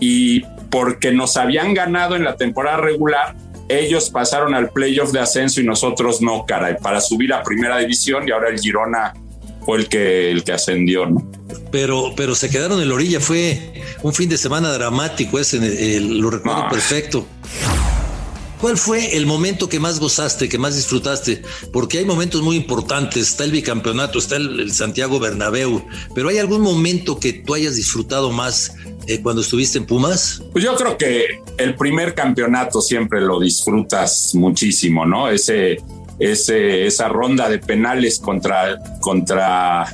Y 0.00 0.42
porque 0.70 1.12
nos 1.12 1.36
habían 1.36 1.74
ganado 1.74 2.16
en 2.16 2.24
la 2.24 2.36
temporada 2.36 2.78
regular, 2.78 3.34
ellos 3.70 4.10
pasaron 4.10 4.54
al 4.54 4.70
playoff 4.70 5.12
de 5.12 5.20
ascenso 5.20 5.60
y 5.60 5.64
nosotros 5.64 6.20
no, 6.20 6.44
caray, 6.44 6.76
para 6.82 7.00
subir 7.00 7.32
a 7.32 7.42
primera 7.42 7.78
división 7.78 8.28
y 8.28 8.32
ahora 8.32 8.48
el 8.48 8.58
Girona 8.58 9.14
fue 9.64 9.78
el 9.78 9.88
que, 9.88 10.30
el 10.30 10.42
que 10.42 10.52
ascendió, 10.52 11.06
¿no? 11.06 11.30
Pero, 11.70 12.12
pero 12.16 12.34
se 12.34 12.50
quedaron 12.50 12.80
en 12.80 12.88
la 12.88 12.94
orilla, 12.94 13.20
fue 13.20 13.72
un 14.02 14.12
fin 14.12 14.28
de 14.28 14.38
semana 14.38 14.72
dramático, 14.72 15.38
ese 15.38 16.00
lo 16.00 16.30
recuerdo 16.30 16.68
perfecto. 16.68 17.26
¿Cuál 18.60 18.76
fue 18.76 19.16
el 19.16 19.24
momento 19.24 19.70
que 19.70 19.80
más 19.80 20.00
gozaste, 20.00 20.48
que 20.48 20.58
más 20.58 20.76
disfrutaste? 20.76 21.42
Porque 21.72 21.98
hay 21.98 22.04
momentos 22.04 22.42
muy 22.42 22.56
importantes, 22.56 23.28
está 23.28 23.44
el 23.44 23.52
bicampeonato, 23.52 24.18
está 24.18 24.36
el, 24.36 24.70
Santiago 24.70 25.18
Bernabéu, 25.18 25.82
pero 26.14 26.28
¿hay 26.28 26.38
algún 26.38 26.60
momento 26.60 27.18
que 27.18 27.32
tú 27.32 27.54
hayas 27.54 27.76
disfrutado 27.76 28.30
más 28.30 28.74
eh, 29.06 29.22
cuando 29.22 29.40
estuviste 29.40 29.78
en 29.78 29.86
Pumas? 29.86 30.42
Pues 30.52 30.62
yo 30.62 30.76
creo 30.76 30.98
que 30.98 31.40
el 31.56 31.74
primer 31.74 32.14
campeonato 32.14 32.82
siempre 32.82 33.22
lo 33.22 33.40
disfrutas 33.40 34.34
muchísimo, 34.34 35.06
¿no? 35.06 35.30
Ese, 35.30 35.78
ese, 36.18 36.86
esa 36.86 37.08
ronda 37.08 37.48
de 37.48 37.60
penales 37.60 38.18
contra, 38.18 38.78
contra 39.00 39.86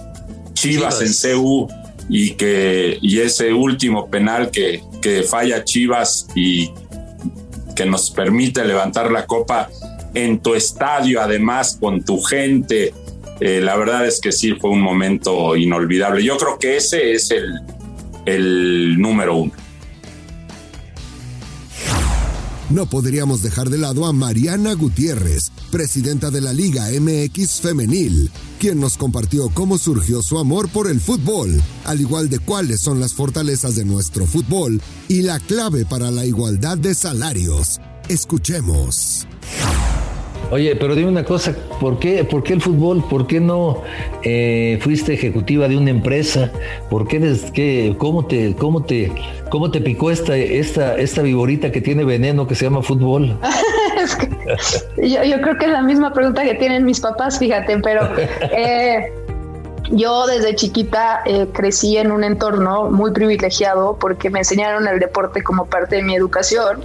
Chivas, 0.55 1.01
en 1.03 1.37
CU 1.39 1.69
y 2.09 2.31
que 2.33 2.99
y 3.01 3.21
ese 3.21 3.53
último 3.53 4.11
penal 4.11 4.51
que, 4.51 4.83
que 5.01 5.23
falla 5.23 5.63
Chivas 5.65 6.27
y 6.35 6.73
que 7.77 7.87
nos 7.87 8.11
permite 8.11 8.65
levantar 8.65 9.13
la 9.13 9.27
copa 9.27 9.69
en 10.15 10.41
tu 10.41 10.55
estadio, 10.55 11.21
además 11.21 11.79
con 11.81 12.03
tu 12.03 12.21
gente. 12.21 12.93
Eh, 13.39 13.61
la 13.61 13.77
verdad 13.77 14.07
es 14.07 14.21
que 14.21 14.33
sí 14.33 14.55
fue 14.55 14.71
un 14.71 14.81
momento 14.81 15.55
inolvidable. 15.55 16.25
Yo 16.25 16.37
creo 16.39 16.59
que 16.59 16.77
ese 16.77 17.13
es 17.13 17.31
el, 17.31 17.61
el 18.25 18.99
número 18.99 19.37
uno. 19.37 19.53
No 22.69 22.87
podríamos 22.87 23.43
dejar 23.43 23.71
de 23.71 23.79
lado 23.79 24.07
a 24.07 24.13
Mariana 24.13 24.73
Gutiérrez, 24.73 25.53
presidenta 25.71 26.33
de 26.33 26.41
la 26.41 26.53
Liga 26.53 26.87
MX 27.01 27.61
Femenil, 27.61 28.31
quien 28.59 28.81
nos 28.81 28.97
compartió 28.97 29.49
cómo 29.51 29.79
surgió 29.79 30.21
su 30.21 30.39
amor 30.39 30.69
por 30.69 30.91
el 30.91 31.01
fútbol, 31.01 31.63
al 31.85 32.01
igual 32.01 32.29
de 32.29 32.41
cuáles 32.41 32.81
son 32.81 32.99
las 32.99 33.15
fortalezas 33.15 33.77
de 33.77 33.85
nuestro 33.85 34.27
fútbol 34.27 34.83
y 35.07 35.23
la 35.23 35.39
clave 35.39 35.85
para 35.85 36.11
la 36.11 36.27
igualdad 36.27 36.77
de 36.77 36.95
salarios. 36.97 37.81
Escuchemos. 38.09 39.29
Oye, 40.51 40.77
pero 40.77 40.95
dime 40.95 41.09
una 41.09 41.25
cosa, 41.25 41.55
¿por 41.81 41.99
qué, 41.99 42.23
por 42.25 42.45
qué 42.45 42.53
el 42.53 42.63
fútbol? 42.63 43.03
¿Por 43.09 43.27
qué 43.27 43.41
no 43.41 43.83
eh, 44.23 44.79
fuiste 44.81 45.15
ejecutiva 45.15 45.67
de 45.67 45.77
una 45.77 45.91
empresa? 45.91 46.53
¿Por 46.89 47.09
qué, 47.09 47.95
cómo 47.99 48.27
te, 48.27 48.55
cómo 48.55 48.85
te, 48.85 49.13
cómo 49.51 49.73
te 49.73 49.81
picó 49.81 50.13
esta, 50.13 50.37
esta, 50.37 50.97
esta 50.97 51.23
viborita 51.23 51.73
que 51.73 51.81
tiene 51.81 52.05
veneno 52.05 52.47
que 52.47 52.55
se 52.55 52.65
llama 52.65 52.83
fútbol? 52.83 53.37
yo, 54.97 55.41
creo 55.41 55.59
que 55.59 55.65
es 55.65 55.73
la 55.73 55.83
misma 55.83 56.13
pregunta 56.13 56.45
que 56.45 56.55
tienen 56.55 56.85
mis 56.85 57.01
papás, 57.01 57.41
fíjate, 57.41 57.79
pero 57.81 58.09
eh, 58.53 59.13
yo 59.91 60.27
desde 60.29 60.55
chiquita 60.55 61.23
eh, 61.27 61.49
crecí 61.53 61.97
en 61.97 62.13
un 62.13 62.23
entorno 62.23 62.89
muy 62.89 63.11
privilegiado 63.11 63.97
porque 63.99 64.31
me 64.31 64.41
enseñaron 64.41 64.87
el 64.87 65.01
deporte 65.01 65.43
como 65.43 65.67
parte 65.67 65.97
de 65.97 66.03
mi 66.03 66.15
educación 66.15 66.83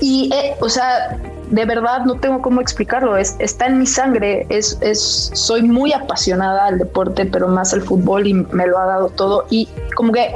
y, 0.00 0.30
o 0.60 0.70
sea, 0.70 1.18
de 1.52 1.66
verdad 1.66 2.04
no 2.06 2.16
tengo 2.16 2.40
cómo 2.40 2.60
explicarlo, 2.60 3.16
es, 3.16 3.36
está 3.38 3.66
en 3.66 3.78
mi 3.78 3.86
sangre, 3.86 4.46
es, 4.48 4.78
es, 4.80 5.30
soy 5.34 5.62
muy 5.62 5.92
apasionada 5.92 6.66
al 6.66 6.78
deporte, 6.78 7.26
pero 7.26 7.46
más 7.46 7.74
al 7.74 7.82
fútbol 7.82 8.26
y 8.26 8.32
me 8.32 8.66
lo 8.66 8.78
ha 8.78 8.86
dado 8.86 9.10
todo. 9.10 9.44
Y 9.50 9.68
como 9.94 10.12
que 10.12 10.32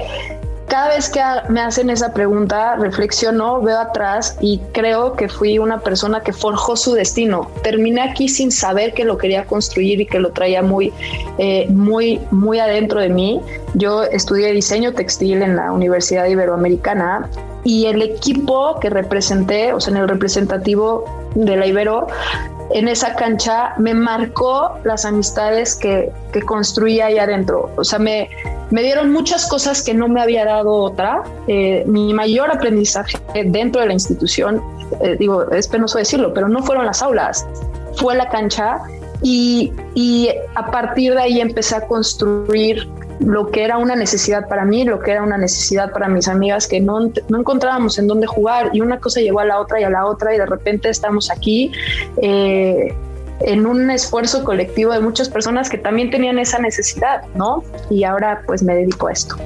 cada 0.67 0.89
vez 0.89 1.09
que 1.09 1.21
me 1.49 1.61
hacen 1.61 1.91
esa 1.91 2.13
pregunta, 2.13 2.77
reflexiono, 2.77 3.61
veo 3.61 3.79
atrás 3.79 4.37
y 4.41 4.59
creo 4.73 5.15
que 5.15 5.29
fui 5.29 5.59
una 5.59 5.79
persona 5.81 6.23
que 6.23 6.33
forjó 6.33 6.77
su 6.77 6.95
destino. 6.95 7.49
Terminé 7.63 8.03
aquí 8.03 8.29
sin 8.29 8.51
saber 8.51 8.93
que 8.93 9.05
lo 9.05 9.17
quería 9.17 9.45
construir 9.45 10.01
y 10.01 10.07
que 10.07 10.19
lo 10.19 10.33
traía 10.33 10.63
muy, 10.63 10.93
eh, 11.39 11.67
muy, 11.69 12.21
muy 12.31 12.59
adentro 12.59 13.01
de 13.01 13.09
mí. 13.09 13.41
Yo 13.75 14.03
estudié 14.03 14.53
diseño 14.53 14.93
textil 14.93 15.43
en 15.43 15.57
la 15.57 15.71
Universidad 15.71 16.27
Iberoamericana 16.27 17.31
y 17.63 17.87
el 17.87 18.03
equipo 18.03 18.79
que 18.81 18.91
representé, 18.91 19.73
o 19.73 19.81
sea, 19.81 19.93
en 19.93 19.99
el 19.99 20.09
representativo 20.09 21.05
de 21.35 21.57
la 21.57 21.67
Ibero, 21.67 22.09
en 22.71 22.89
esa 22.89 23.15
cancha 23.15 23.75
me 23.79 23.95
marcó 23.95 24.73
las 24.85 25.05
amistades 25.05 25.77
que, 25.77 26.11
que 26.33 26.43
construí 26.43 27.01
ahí 27.01 27.19
adentro. 27.19 27.71
O 27.77 27.85
sea, 27.85 27.99
me, 28.01 28.29
me 28.71 28.83
dieron 28.83 29.13
muchas 29.13 29.49
cosas 29.49 29.83
que 29.83 29.95
no 29.95 30.09
me 30.09 30.21
había 30.21 30.45
dado 30.45 30.73
otra. 30.73 31.23
Eh, 31.47 31.85
mi 31.87 32.13
mayor 32.13 32.51
aprendizaje 32.51 33.19
dentro 33.45 33.81
de 33.81 33.89
la 33.89 33.93
institución, 33.93 34.63
eh, 35.01 35.17
digo, 35.19 35.51
es 35.51 35.69
penoso 35.69 35.99
decirlo, 35.99 36.35
pero 36.35 36.49
no 36.49 36.63
fueron 36.63 36.87
las 36.87 37.03
aulas, 37.03 37.47
fue 37.95 38.15
la 38.15 38.29
cancha 38.29 38.79
y, 39.23 39.73
y 39.95 40.31
a 40.55 40.71
partir 40.71 41.15
de 41.15 41.23
ahí 41.23 41.41
empecé 41.41 41.77
a 41.77 41.87
construir 41.87 42.89
lo 43.21 43.51
que 43.51 43.65
era 43.65 43.79
una 43.79 43.97
necesidad 43.97 44.49
para 44.49 44.65
mí, 44.65 44.85
lo 44.85 45.01
que 45.01 45.13
era 45.13 45.23
una 45.23 45.39
necesidad 45.39 45.91
para 45.93 46.09
mis 46.09 46.29
amigas, 46.29 46.67
que 46.67 46.81
no, 46.81 47.01
no 47.29 47.39
encontrábamos 47.39 47.99
en 47.99 48.07
dónde 48.07 48.27
jugar 48.27 48.71
y 48.73 48.81
una 48.81 49.01
cosa 49.01 49.21
llegó 49.21 49.41
a 49.41 49.45
la 49.45 49.61
otra 49.61 49.81
y 49.81 49.85
a 49.85 49.91
la 49.91 50.07
otra 50.07 50.35
y 50.35 50.39
de 50.39 50.47
repente 50.47 50.91
estamos 50.91 51.31
aquí. 51.31 51.73
Eh, 52.21 52.95
en 53.41 53.67
un 53.67 53.91
esfuerzo 53.91 54.45
colectivo 54.45 54.93
de 54.93 55.01
muchas 55.01 55.29
personas 55.29 55.69
que 55.69 55.79
también 55.79 56.11
tenían 56.11 56.39
esa 56.39 56.59
necesidad, 56.59 57.23
¿no? 57.35 57.63
Y 57.91 58.05
ahora 58.05 58.43
pues 58.47 58.63
me 58.63 58.75
dedico 58.75 59.09
a 59.09 59.13
esto 59.13 59.37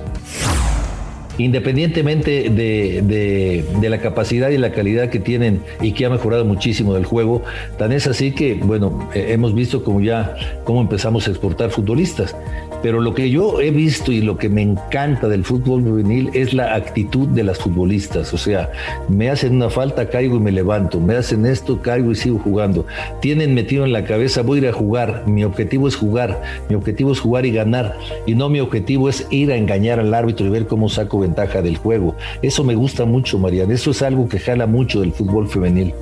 independientemente 1.39 2.51
de, 2.51 3.65
de, 3.81 3.89
la 3.89 3.99
capacidad 4.01 4.51
y 4.51 4.59
la 4.59 4.73
calidad 4.73 5.09
que 5.09 5.19
tienen 5.19 5.63
y 5.81 5.93
que 5.93 6.05
ha 6.05 6.11
mejorado 6.11 6.45
muchísimo 6.45 6.95
del 6.95 7.07
juego, 7.07 7.43
tan 7.79 7.93
es 7.93 8.07
así 8.07 8.33
que, 8.33 8.55
bueno, 8.55 9.09
eh, 9.15 9.29
hemos 9.31 9.55
visto 9.55 9.83
como 9.83 10.01
ya 10.01 10.37
cómo 10.65 10.81
empezamos 10.81 11.27
a 11.27 11.31
exportar 11.31 11.71
futbolistas. 11.71 12.37
Pero 12.83 13.01
lo 13.01 13.15
que 13.15 13.31
yo 13.31 13.61
he 13.61 13.71
visto 13.71 14.13
y 14.13 14.21
lo 14.21 14.37
que 14.37 14.49
me 14.49 14.63
encanta 14.63 15.29
del 15.29 15.45
fútbol 15.45 15.83
juvenil 15.83 16.31
es 16.35 16.55
la 16.55 16.75
actitud 16.75 17.29
de 17.29 17.45
las 17.45 17.59
futbolistas. 17.59 18.33
O 18.33 18.39
sea, 18.39 18.71
me 19.09 19.31
hacen 19.31 19.57
una 19.57 19.71
falta, 19.71 20.09
caigo 20.09 20.37
y 20.37 20.41
me 20.41 20.53
levanto. 20.53 21.01
Me 21.01 21.17
hacen 21.17 21.47
esto, 21.47 21.83
caigo 21.83 22.13
y 22.13 22.15
sigo 22.15 22.39
jugando. 22.39 22.87
Tienen 23.21 23.55
metido 23.55 23.85
en 23.85 23.93
la 23.93 24.05
cabeza, 24.05 24.43
voy 24.43 24.59
a 24.59 24.63
ir 24.63 24.69
a 24.69 24.73
jugar. 24.73 25.25
Mi 25.27 25.45
objetivo 25.45 25.89
es 25.89 25.97
jugar. 25.97 26.43
Mi 26.69 26.75
objetivo 26.75 27.13
es 27.13 27.21
jugar 27.21 27.47
y 27.47 27.53
ganar. 27.53 27.97
Y 28.27 28.35
no 28.35 28.49
mi 28.49 28.61
objetivo 28.61 29.09
es 29.09 29.27
ir 29.31 29.53
a 29.53 29.57
engañar 29.57 30.01
al 30.01 30.15
árbitro 30.15 30.47
y 30.47 30.51
ver 30.51 30.67
cómo 30.67 30.89
saco 30.89 31.21
ventaja 31.21 31.63
del 31.63 31.77
juego. 31.77 32.15
Eso 32.43 32.65
me 32.65 32.75
gusta 32.75 33.05
mucho, 33.05 33.39
Mariana. 33.39 33.75
Eso 33.75 33.91
es 33.91 34.03
algo 34.03 34.29
que 34.29 34.39
jala 34.39 34.67
mucho 34.67 35.01
del 35.01 35.13
fútbol 35.13 35.49
femenil. 35.49 35.95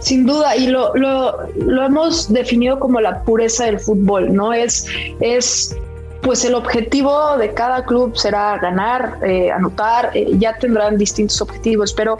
Sin 0.00 0.26
duda, 0.26 0.56
y 0.56 0.68
lo, 0.68 0.94
lo, 0.94 1.34
lo 1.56 1.84
hemos 1.84 2.32
definido 2.32 2.78
como 2.78 3.00
la 3.00 3.22
pureza 3.22 3.66
del 3.66 3.78
fútbol, 3.78 4.32
¿no? 4.32 4.52
Es, 4.52 4.86
es 5.20 5.76
pues 6.22 6.44
el 6.44 6.54
objetivo 6.54 7.36
de 7.38 7.52
cada 7.54 7.84
club 7.84 8.16
será 8.16 8.58
ganar, 8.58 9.18
eh, 9.22 9.50
anotar, 9.50 10.10
eh, 10.14 10.26
ya 10.38 10.56
tendrán 10.58 10.98
distintos 10.98 11.40
objetivos, 11.40 11.92
pero 11.92 12.18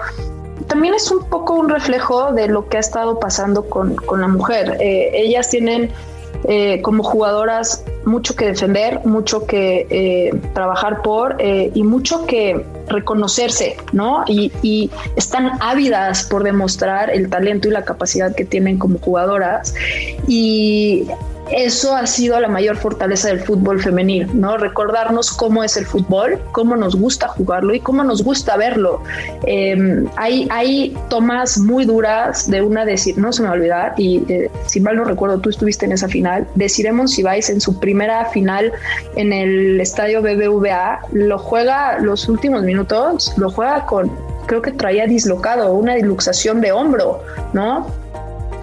también 0.68 0.94
es 0.94 1.10
un 1.10 1.24
poco 1.28 1.54
un 1.54 1.68
reflejo 1.68 2.32
de 2.32 2.48
lo 2.48 2.68
que 2.68 2.78
ha 2.78 2.80
estado 2.80 3.18
pasando 3.18 3.64
con, 3.64 3.96
con 3.96 4.20
la 4.20 4.28
mujer. 4.28 4.76
Eh, 4.80 5.10
ellas 5.14 5.48
tienen 5.50 5.90
como 6.82 7.02
jugadoras 7.02 7.84
mucho 8.06 8.34
que 8.34 8.46
defender, 8.46 9.00
mucho 9.04 9.46
que 9.46 10.32
trabajar 10.54 11.02
por 11.02 11.36
y 11.42 11.82
mucho 11.82 12.24
que 12.24 12.64
reconocerse, 12.88 13.76
¿no? 13.92 14.24
Y, 14.26 14.50
y, 14.62 14.90
están 15.16 15.50
ávidas 15.60 16.24
por 16.24 16.42
demostrar 16.42 17.10
el 17.10 17.28
talento 17.28 17.68
y 17.68 17.72
la 17.72 17.84
capacidad 17.84 18.34
que 18.34 18.46
tienen 18.46 18.78
como 18.78 18.98
jugadoras. 18.98 19.74
Y 20.26 21.08
eso 21.50 21.96
ha 21.96 22.06
sido 22.06 22.38
la 22.40 22.48
mayor 22.48 22.76
fortaleza 22.76 23.28
del 23.28 23.40
fútbol 23.40 23.80
femenil, 23.80 24.28
¿no? 24.38 24.56
Recordarnos 24.56 25.32
cómo 25.32 25.64
es 25.64 25.76
el 25.76 25.86
fútbol, 25.86 26.40
cómo 26.52 26.76
nos 26.76 26.96
gusta 26.96 27.28
jugarlo 27.28 27.74
y 27.74 27.80
cómo 27.80 28.04
nos 28.04 28.22
gusta 28.22 28.56
verlo. 28.56 29.02
Em, 29.46 30.06
hay, 30.16 30.96
tomas 31.08 31.58
muy 31.58 31.84
duras 31.84 32.48
de 32.48 32.62
una 32.62 32.84
decir, 32.84 33.18
no 33.18 33.32
se 33.32 33.42
me 33.42 33.48
va 33.48 33.54
a 33.54 33.56
olvidar, 33.56 33.94
y 33.96 34.24
eh, 34.32 34.50
si 34.66 34.80
mal 34.80 34.96
no 34.96 35.04
recuerdo, 35.04 35.38
tú 35.40 35.50
estuviste 35.50 35.86
en 35.86 35.92
esa 35.92 36.08
final, 36.08 36.46
de 36.54 36.68
Siremon 36.68 37.08
Sibais 37.08 37.50
en 37.50 37.60
su 37.60 37.78
primera 37.78 38.26
final 38.26 38.72
en 39.16 39.32
el 39.32 39.80
estadio 39.80 40.22
BBVA, 40.22 41.00
lo 41.12 41.38
juega 41.38 41.98
los 41.98 42.28
últimos 42.28 42.62
minutos, 42.62 43.32
lo 43.36 43.50
juega 43.50 43.86
con, 43.86 44.10
creo 44.46 44.62
que 44.62 44.72
traía 44.72 45.06
dislocado, 45.06 45.72
una 45.72 45.94
disluxación 45.94 46.60
de 46.60 46.72
hombro, 46.72 47.22
¿no? 47.52 47.86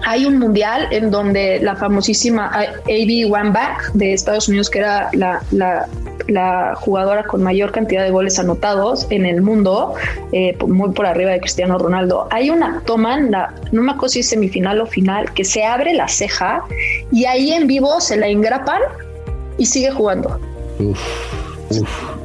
Hay 0.08 0.24
un 0.24 0.38
mundial 0.38 0.88
en 0.90 1.10
donde 1.10 1.60
la 1.60 1.76
famosísima 1.76 2.46
A.B. 2.46 3.26
Wambach 3.28 3.92
de 3.92 4.14
Estados 4.14 4.48
Unidos, 4.48 4.70
que 4.70 4.78
era 4.78 5.10
la, 5.12 6.74
jugadora 6.76 7.24
con 7.24 7.42
mayor 7.42 7.72
cantidad 7.72 8.04
de 8.04 8.10
goles 8.10 8.38
anotados 8.38 9.06
en 9.10 9.26
el 9.26 9.42
mundo, 9.42 9.94
eh, 10.32 10.56
muy 10.66 10.90
por 10.92 11.04
arriba 11.04 11.32
de 11.32 11.40
Cristiano 11.40 11.78
Ronaldo, 11.78 12.26
hay 12.30 12.48
una 12.48 12.80
toma, 12.86 13.20
la, 13.20 13.54
no 13.70 13.82
me 13.82 13.92
acuerdo 13.92 14.10
si 14.10 14.20
es 14.20 14.28
semifinal 14.28 14.80
o 14.80 14.86
final, 14.86 15.32
que 15.34 15.44
se 15.44 15.64
abre 15.64 15.92
la 15.92 16.08
ceja 16.08 16.64
y 17.12 17.26
ahí 17.26 17.52
en 17.52 17.66
vivo 17.66 18.00
se 18.00 18.16
la 18.16 18.28
engrapan 18.28 18.80
y 19.58 19.66
sigue 19.66 19.90
jugando. 19.90 20.40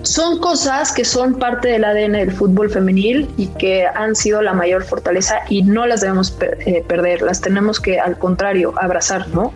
Son 0.03 0.39
cosas 0.39 0.91
que 0.91 1.05
son 1.05 1.35
parte 1.35 1.69
del 1.69 1.85
ADN 1.85 2.11
del 2.11 2.31
fútbol 2.33 2.69
femenil 2.69 3.29
y 3.37 3.47
que 3.47 3.85
han 3.85 4.15
sido 4.15 4.41
la 4.41 4.53
mayor 4.53 4.83
fortaleza 4.83 5.39
y 5.49 5.63
no 5.63 5.85
las 5.85 6.01
debemos 6.01 6.37
eh, 6.41 6.83
perder, 6.85 7.21
las 7.21 7.39
tenemos 7.39 7.79
que 7.79 7.99
al 7.99 8.17
contrario 8.17 8.73
abrazar, 8.77 9.29
¿no? 9.29 9.53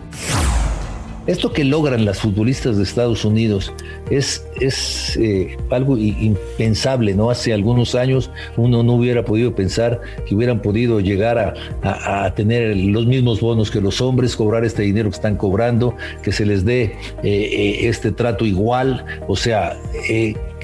Esto 1.28 1.52
que 1.52 1.62
logran 1.62 2.06
las 2.06 2.20
futbolistas 2.20 2.78
de 2.78 2.84
Estados 2.84 3.22
Unidos 3.22 3.70
es, 4.10 4.46
es 4.62 5.14
eh, 5.18 5.58
algo 5.68 5.98
impensable, 5.98 7.12
¿no? 7.12 7.28
Hace 7.28 7.52
algunos 7.52 7.94
años 7.94 8.30
uno 8.56 8.82
no 8.82 8.94
hubiera 8.94 9.26
podido 9.26 9.54
pensar 9.54 10.00
que 10.26 10.34
hubieran 10.34 10.62
podido 10.62 11.00
llegar 11.00 11.54
a, 11.82 12.34
tener 12.34 12.74
los 12.78 13.04
mismos 13.04 13.42
bonos 13.42 13.70
que 13.70 13.82
los 13.82 14.00
hombres, 14.00 14.36
cobrar 14.36 14.64
este 14.64 14.82
dinero 14.84 15.10
que 15.10 15.16
están 15.16 15.36
cobrando, 15.36 15.94
que 16.22 16.32
se 16.32 16.46
les 16.46 16.64
dé 16.64 16.82
eh, 16.82 16.96
eh, 17.22 17.88
este 17.88 18.10
trato 18.10 18.46
igual. 18.46 19.04
O 19.26 19.36
sea, 19.36 19.76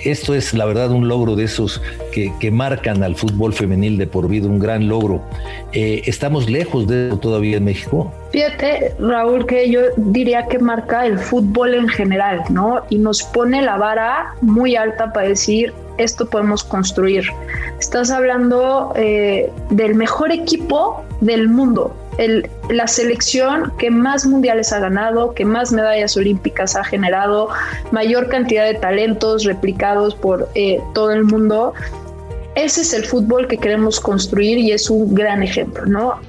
esto 0.02 0.34
es 0.34 0.54
la 0.54 0.64
verdad 0.64 0.90
un 0.90 1.08
logro 1.08 1.36
de 1.36 1.44
esos 1.44 1.80
que, 2.12 2.50
marcan 2.50 3.02
al 3.02 3.16
fútbol 3.16 3.52
femenil 3.52 3.98
de 3.98 4.06
por 4.06 4.28
vida, 4.28 4.46
un 4.46 4.58
gran 4.58 4.88
logro. 4.88 5.22
Eh, 5.72 6.02
¿Estamos 6.06 6.48
lejos 6.48 6.86
de 6.86 7.08
eso 7.08 7.18
todavía 7.18 7.56
en 7.56 7.64
México? 7.64 8.12
Fíjate, 8.30 8.94
Raúl, 8.98 9.46
que 9.46 9.70
yo 9.70 9.80
diría 9.96 10.46
que 10.46 10.58
marca 10.58 11.06
el 11.06 11.18
fútbol 11.18 11.74
en 11.74 11.88
general, 11.88 12.42
¿no? 12.50 12.82
Y 12.90 12.98
nos 12.98 13.22
pone 13.22 13.62
la 13.62 13.76
vara 13.76 14.34
muy 14.40 14.76
alta 14.76 15.12
para 15.12 15.28
decir, 15.28 15.72
esto 15.98 16.26
podemos 16.26 16.64
construir. 16.64 17.24
Estás 17.78 18.10
hablando 18.10 18.92
eh, 18.96 19.50
del 19.70 19.94
mejor 19.94 20.32
equipo 20.32 21.02
del 21.20 21.48
mundo, 21.48 21.94
la 22.70 22.86
selección 22.86 23.72
que 23.78 23.90
más 23.90 24.26
mundiales 24.26 24.72
ha 24.72 24.78
ganado, 24.78 25.34
que 25.34 25.44
más 25.44 25.72
medallas 25.72 26.16
olímpicas 26.16 26.76
ha 26.76 26.84
generado, 26.84 27.48
mayor 27.90 28.28
cantidad 28.28 28.64
de 28.64 28.74
talentos 28.74 29.44
replicados 29.44 30.14
por 30.14 30.48
eh, 30.54 30.80
todo 30.94 31.12
el 31.12 31.24
mundo. 31.24 31.74
Ese 32.54 32.82
es 32.82 32.92
el 32.94 33.04
fútbol 33.04 33.48
que 33.48 33.58
queremos 33.58 33.98
construir 33.98 34.58
y 34.58 34.70
es 34.72 34.88
un 34.88 35.14
gran 35.14 35.42
ejemplo, 35.42 35.86
¿no? 35.86 36.20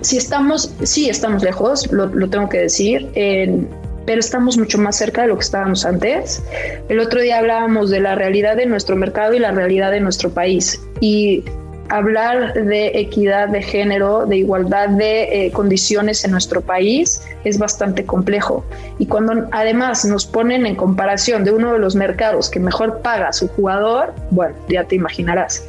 Si 0.00 0.16
estamos, 0.16 0.74
sí 0.82 1.08
estamos 1.08 1.44
lejos, 1.44 1.90
lo, 1.92 2.08
tengo 2.28 2.48
que 2.48 2.58
decir, 2.58 3.08
pero 4.04 4.18
estamos 4.18 4.58
mucho 4.58 4.78
más 4.78 4.96
cerca 4.96 5.22
de 5.22 5.28
lo 5.28 5.36
que 5.36 5.44
estábamos 5.44 5.84
antes. 5.84 6.42
El 6.88 6.98
otro 6.98 7.20
día 7.20 7.38
hablábamos 7.38 7.90
de 7.90 8.00
la 8.00 8.16
realidad 8.16 8.56
de 8.56 8.66
nuestro 8.66 8.96
mercado 8.96 9.34
y 9.34 9.38
la 9.38 9.52
realidad 9.52 9.92
de 9.92 10.00
nuestro 10.00 10.30
país. 10.30 10.80
Y 11.00 11.44
hablar 11.92 12.54
de 12.54 12.86
equidad 12.94 13.48
de 13.48 13.62
género, 13.62 14.24
de 14.24 14.38
igualdad 14.38 14.88
de 14.88 15.46
eh, 15.46 15.52
condiciones 15.52 16.24
en 16.24 16.30
nuestro 16.30 16.62
país 16.62 17.22
es 17.44 17.58
bastante 17.58 18.06
complejo. 18.06 18.64
Y 18.98 19.06
cuando 19.06 19.46
además 19.52 20.04
nos 20.06 20.24
ponen 20.24 20.64
en 20.64 20.74
comparación 20.74 21.44
de 21.44 21.52
uno 21.52 21.74
de 21.74 21.78
los 21.78 21.94
mercados 21.94 22.48
que 22.48 22.60
mejor 22.60 23.02
paga 23.02 23.28
a 23.28 23.32
su 23.34 23.46
jugador, 23.48 24.14
bueno, 24.30 24.54
ya 24.68 24.84
te 24.84 24.94
imaginarás. 24.94 25.66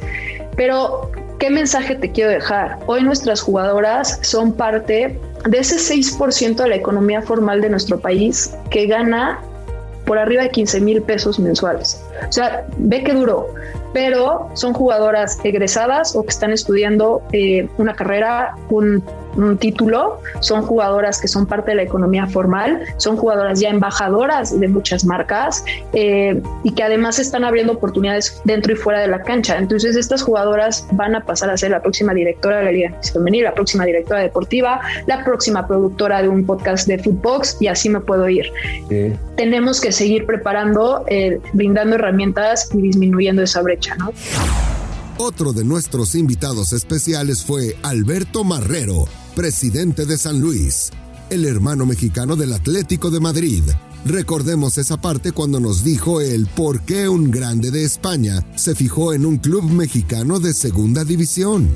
Pero, 0.56 1.10
¿qué 1.38 1.50
mensaje 1.50 1.94
te 1.94 2.10
quiero 2.10 2.30
dejar? 2.30 2.78
Hoy 2.86 3.02
nuestras 3.02 3.42
jugadoras 3.42 4.18
son 4.22 4.52
parte 4.52 5.20
de 5.46 5.58
ese 5.58 5.76
6% 5.76 6.56
de 6.56 6.68
la 6.68 6.76
economía 6.76 7.20
formal 7.20 7.60
de 7.60 7.68
nuestro 7.68 8.00
país 8.00 8.56
que 8.70 8.86
gana 8.86 9.40
por 10.04 10.18
arriba 10.18 10.42
de 10.42 10.50
15 10.50 10.80
mil 10.80 11.02
pesos 11.02 11.38
mensuales. 11.38 12.02
O 12.28 12.32
sea, 12.32 12.66
ve 12.76 13.02
que 13.02 13.12
duro 13.12 13.48
pero 13.94 14.50
son 14.54 14.74
jugadoras 14.74 15.38
egresadas 15.44 16.14
o 16.16 16.24
que 16.24 16.30
están 16.30 16.52
estudiando 16.52 17.22
eh, 17.32 17.68
una 17.78 17.94
carrera, 17.94 18.56
un 18.68 19.02
un 19.36 19.58
título, 19.58 20.20
son 20.40 20.62
jugadoras 20.62 21.20
que 21.20 21.28
son 21.28 21.46
parte 21.46 21.72
de 21.72 21.76
la 21.76 21.82
economía 21.82 22.26
formal, 22.26 22.82
son 22.96 23.16
jugadoras 23.16 23.60
ya 23.60 23.70
embajadoras 23.70 24.58
de 24.58 24.68
muchas 24.68 25.04
marcas 25.04 25.64
eh, 25.92 26.40
y 26.62 26.72
que 26.72 26.82
además 26.82 27.18
están 27.18 27.44
abriendo 27.44 27.72
oportunidades 27.72 28.40
dentro 28.44 28.72
y 28.72 28.76
fuera 28.76 29.00
de 29.00 29.08
la 29.08 29.22
cancha. 29.22 29.58
Entonces 29.58 29.96
estas 29.96 30.22
jugadoras 30.22 30.86
van 30.92 31.14
a 31.14 31.24
pasar 31.24 31.50
a 31.50 31.56
ser 31.56 31.70
la 31.70 31.80
próxima 31.80 32.14
directora 32.14 32.58
de 32.58 32.64
la 32.64 32.72
Liga 32.72 33.00
Femenil, 33.12 33.44
la 33.44 33.54
próxima 33.54 33.84
directora 33.84 34.20
deportiva, 34.20 34.80
la 35.06 35.24
próxima 35.24 35.66
productora 35.66 36.22
de 36.22 36.28
un 36.28 36.44
podcast 36.44 36.86
de 36.88 36.98
Footbox 36.98 37.58
y 37.60 37.68
así 37.68 37.88
me 37.88 38.00
puedo 38.00 38.28
ir. 38.28 38.46
Tenemos 39.36 39.80
que 39.80 39.92
seguir 39.92 40.26
preparando, 40.26 41.04
eh, 41.08 41.40
brindando 41.52 41.96
herramientas 41.96 42.70
y 42.74 42.80
disminuyendo 42.80 43.42
esa 43.42 43.62
brecha, 43.62 43.94
¿no? 43.96 44.12
Otro 45.18 45.52
de 45.52 45.64
nuestros 45.64 46.16
invitados 46.16 46.72
especiales 46.72 47.44
fue 47.44 47.76
Alberto 47.84 48.42
Marrero, 48.42 49.06
presidente 49.36 50.06
de 50.06 50.18
San 50.18 50.40
Luis, 50.40 50.90
el 51.30 51.44
hermano 51.44 51.86
mexicano 51.86 52.34
del 52.34 52.52
Atlético 52.52 53.10
de 53.10 53.20
Madrid. 53.20 53.62
Recordemos 54.04 54.76
esa 54.76 55.00
parte 55.00 55.30
cuando 55.30 55.60
nos 55.60 55.84
dijo 55.84 56.20
el 56.20 56.46
por 56.46 56.80
qué 56.80 57.08
un 57.08 57.30
grande 57.30 57.70
de 57.70 57.84
España 57.84 58.44
se 58.56 58.74
fijó 58.74 59.14
en 59.14 59.24
un 59.24 59.36
club 59.36 59.62
mexicano 59.62 60.40
de 60.40 60.52
segunda 60.52 61.04
división. 61.04 61.70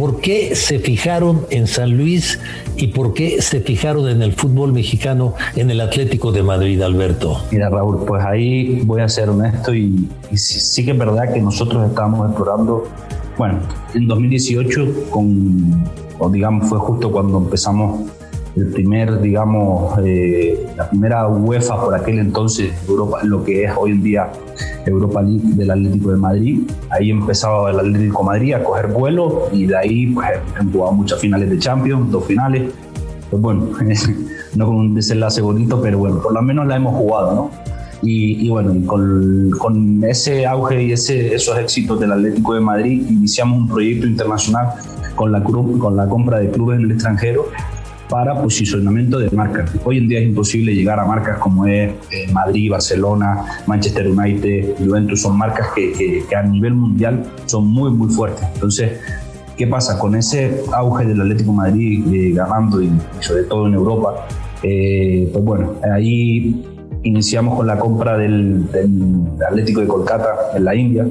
¿Por 0.00 0.22
qué 0.22 0.56
se 0.56 0.78
fijaron 0.78 1.42
en 1.50 1.66
San 1.66 1.94
Luis 1.94 2.40
y 2.74 2.86
por 2.86 3.12
qué 3.12 3.42
se 3.42 3.60
fijaron 3.60 4.08
en 4.08 4.22
el 4.22 4.32
fútbol 4.32 4.72
mexicano 4.72 5.34
en 5.56 5.70
el 5.70 5.78
Atlético 5.82 6.32
de 6.32 6.42
Madrid, 6.42 6.80
Alberto? 6.80 7.42
Mira, 7.52 7.68
Raúl, 7.68 8.06
pues 8.06 8.24
ahí 8.24 8.80
voy 8.86 9.02
a 9.02 9.10
ser 9.10 9.28
honesto 9.28 9.74
y, 9.74 10.08
sí, 10.32 10.86
que 10.86 10.92
es 10.92 10.98
verdad 10.98 11.30
que 11.30 11.42
nosotros 11.42 11.86
estábamos 11.86 12.30
explorando, 12.30 12.88
bueno, 13.36 13.58
en 13.92 14.08
2018, 14.08 15.10
con, 15.10 15.84
o 16.18 16.30
digamos, 16.30 16.70
fue 16.70 16.78
justo 16.78 17.12
cuando 17.12 17.36
empezamos 17.36 18.10
el 18.56 18.68
primer, 18.68 19.20
digamos, 19.20 19.98
eh, 20.02 20.66
la 20.78 20.88
primera 20.88 21.28
UEFA 21.28 21.78
por 21.78 21.94
aquel 21.94 22.20
entonces, 22.20 22.72
Europa, 22.88 23.18
lo 23.22 23.44
que 23.44 23.64
es 23.64 23.72
hoy 23.76 23.90
en 23.90 24.02
día 24.02 24.32
Europa 24.86 25.22
League 25.22 25.54
del 25.54 25.70
Atlético 25.70 26.10
de 26.10 26.16
Madrid. 26.16 26.60
Ahí 26.90 27.10
empezaba 27.10 27.70
el 27.70 27.80
Atlético 27.80 28.22
de 28.22 28.26
Madrid 28.26 28.54
a 28.54 28.64
coger 28.64 28.88
vuelo 28.88 29.48
y 29.52 29.66
de 29.66 29.76
ahí 29.76 30.06
pues, 30.08 30.26
jugado 30.72 30.92
muchas 30.92 31.20
finales 31.20 31.50
de 31.50 31.58
Champions, 31.58 32.10
dos 32.10 32.24
finales. 32.24 32.72
Pues 33.30 33.42
bueno, 33.42 33.68
no 34.56 34.66
con 34.66 34.76
un 34.76 34.94
desenlace 34.94 35.40
bonito, 35.40 35.80
pero 35.80 35.98
bueno, 35.98 36.20
por 36.20 36.32
lo 36.32 36.42
menos 36.42 36.66
la 36.66 36.76
hemos 36.76 36.94
jugado, 36.94 37.34
¿no? 37.34 37.50
Y, 38.02 38.48
bueno, 38.48 38.74
con, 38.86 40.02
ese 40.04 40.46
auge 40.46 40.84
y 40.84 40.92
esos 40.92 41.58
éxitos 41.58 42.00
del 42.00 42.12
Atlético 42.12 42.54
de 42.54 42.60
Madrid, 42.60 43.06
iniciamos 43.10 43.58
un 43.58 43.68
proyecto 43.68 44.06
internacional 44.06 44.68
con 45.14 45.30
la 45.30 45.42
compra 46.08 46.38
de 46.38 46.50
clubes 46.50 46.78
en 46.78 46.86
el 46.86 46.92
extranjero 46.92 47.44
para 48.10 48.34
posicionamiento 48.34 49.18
de 49.18 49.30
marcas. 49.30 49.70
Hoy 49.84 49.98
en 49.98 50.08
día 50.08 50.18
es 50.18 50.26
imposible 50.26 50.74
llegar 50.74 50.98
a 50.98 51.06
marcas 51.06 51.38
como 51.38 51.64
es 51.66 51.92
eh, 52.10 52.30
Madrid, 52.32 52.70
Barcelona, 52.70 53.44
Manchester 53.66 54.08
United, 54.08 54.74
Juventus, 54.78 55.22
son 55.22 55.38
marcas 55.38 55.68
que, 55.74 56.24
a 56.36 56.42
nivel 56.42 56.74
mundial 56.74 57.24
son 57.46 57.68
muy, 57.68 57.90
muy 57.90 58.12
fuertes. 58.12 58.44
Entonces, 58.54 58.98
¿qué 59.56 59.66
pasa? 59.68 59.98
Con 59.98 60.16
ese 60.16 60.62
auge 60.72 61.06
del 61.06 61.20
Atlético 61.20 61.52
Madrid 61.52 62.02
eh, 62.12 62.32
ganando 62.34 62.82
y, 62.82 62.90
sobre 63.20 63.44
todo 63.44 63.68
en 63.68 63.74
Europa, 63.74 64.26
eh, 64.62 65.30
pues 65.32 65.44
bueno, 65.44 65.74
ahí 65.94 66.62
iniciamos 67.04 67.56
con 67.56 67.66
la 67.66 67.78
compra 67.78 68.18
del, 68.18 68.64
Atlético 69.48 69.80
de 69.80 69.86
Kolkata 69.86 70.56
en 70.56 70.64
la 70.64 70.74
India. 70.74 71.06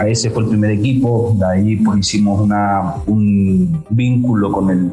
a 0.00 0.08
ese 0.08 0.30
fue 0.30 0.44
el 0.44 0.48
primer 0.50 0.70
equipo, 0.70 1.36
de 1.38 1.46
ahí 1.46 1.76
pues 1.76 1.98
hicimos 1.98 2.40
una, 2.40 2.94
un 3.06 3.82
vínculo 3.90 4.52
con 4.52 4.70
el 4.70 4.90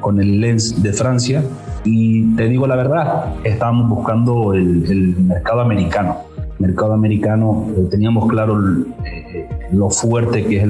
con 0.00 0.20
el 0.20 0.40
Lens 0.40 0.82
de 0.82 0.92
Francia 0.92 1.42
y 1.84 2.34
te 2.36 2.48
digo 2.48 2.66
la 2.66 2.76
verdad, 2.76 3.34
estábamos 3.44 3.88
buscando 3.88 4.54
el, 4.54 5.16
mercado 5.18 5.60
americano. 5.60 6.18
Mercado 6.58 6.92
americano, 6.92 7.68
eh, 7.76 7.86
teníamos 7.90 8.28
claro 8.28 8.58
eh, 9.04 9.48
lo 9.72 9.88
fuerte 9.88 10.44
que 10.44 10.62
es 10.62 10.68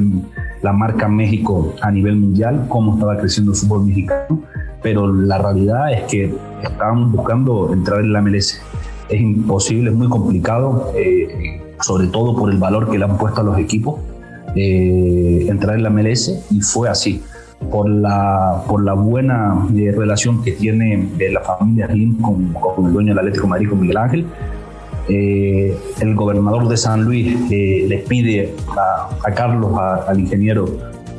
la 0.62 0.72
marca 0.72 1.08
México 1.08 1.74
a 1.80 1.90
nivel 1.90 2.16
mundial, 2.16 2.66
cómo 2.68 2.94
estaba 2.94 3.16
creciendo 3.16 3.52
el 3.52 3.58
fútbol 3.58 3.86
mexicano, 3.86 4.42
pero 4.82 5.12
la 5.12 5.38
realidad 5.38 5.92
es 5.92 6.02
que 6.04 6.34
están 6.62 7.12
buscando 7.12 7.72
entrar 7.72 8.00
en 8.00 8.12
la 8.12 8.20
MLS. 8.20 8.60
Es 9.08 9.20
imposible, 9.20 9.90
es 9.90 9.96
muy 9.96 10.08
complicado, 10.08 10.92
eh, 10.96 11.60
sobre 11.80 12.06
todo 12.08 12.36
por 12.36 12.50
el 12.50 12.58
valor 12.58 12.90
que 12.90 12.98
le 12.98 13.04
han 13.04 13.18
puesto 13.18 13.40
a 13.40 13.44
los 13.44 13.58
equipos, 13.58 14.00
eh, 14.54 15.46
entrar 15.48 15.76
en 15.76 15.82
la 15.82 15.90
MLS 15.90 16.46
y 16.50 16.60
fue 16.60 16.88
así. 16.88 17.22
Por 17.68 17.88
la, 17.88 18.64
por 18.66 18.82
la 18.82 18.94
buena 18.94 19.66
eh, 19.76 19.92
relación 19.96 20.42
que 20.42 20.52
tiene 20.52 21.08
la 21.30 21.40
familia 21.40 21.86
Slim 21.86 22.20
con, 22.20 22.52
con, 22.54 22.86
el 22.86 22.92
dueño 22.92 23.08
del 23.10 23.18
Atlético 23.18 23.44
de 23.44 23.50
Madrid, 23.50 23.68
con 23.68 23.80
Miguel 23.80 23.96
Ángel, 23.96 24.26
el 25.08 26.14
gobernador 26.14 26.68
de 26.68 26.76
San 26.76 27.04
Luis 27.04 27.36
les 27.50 28.02
pide 28.04 28.54
a, 28.76 29.32
Carlos, 29.32 29.72
al 30.06 30.20
ingeniero, 30.20 30.66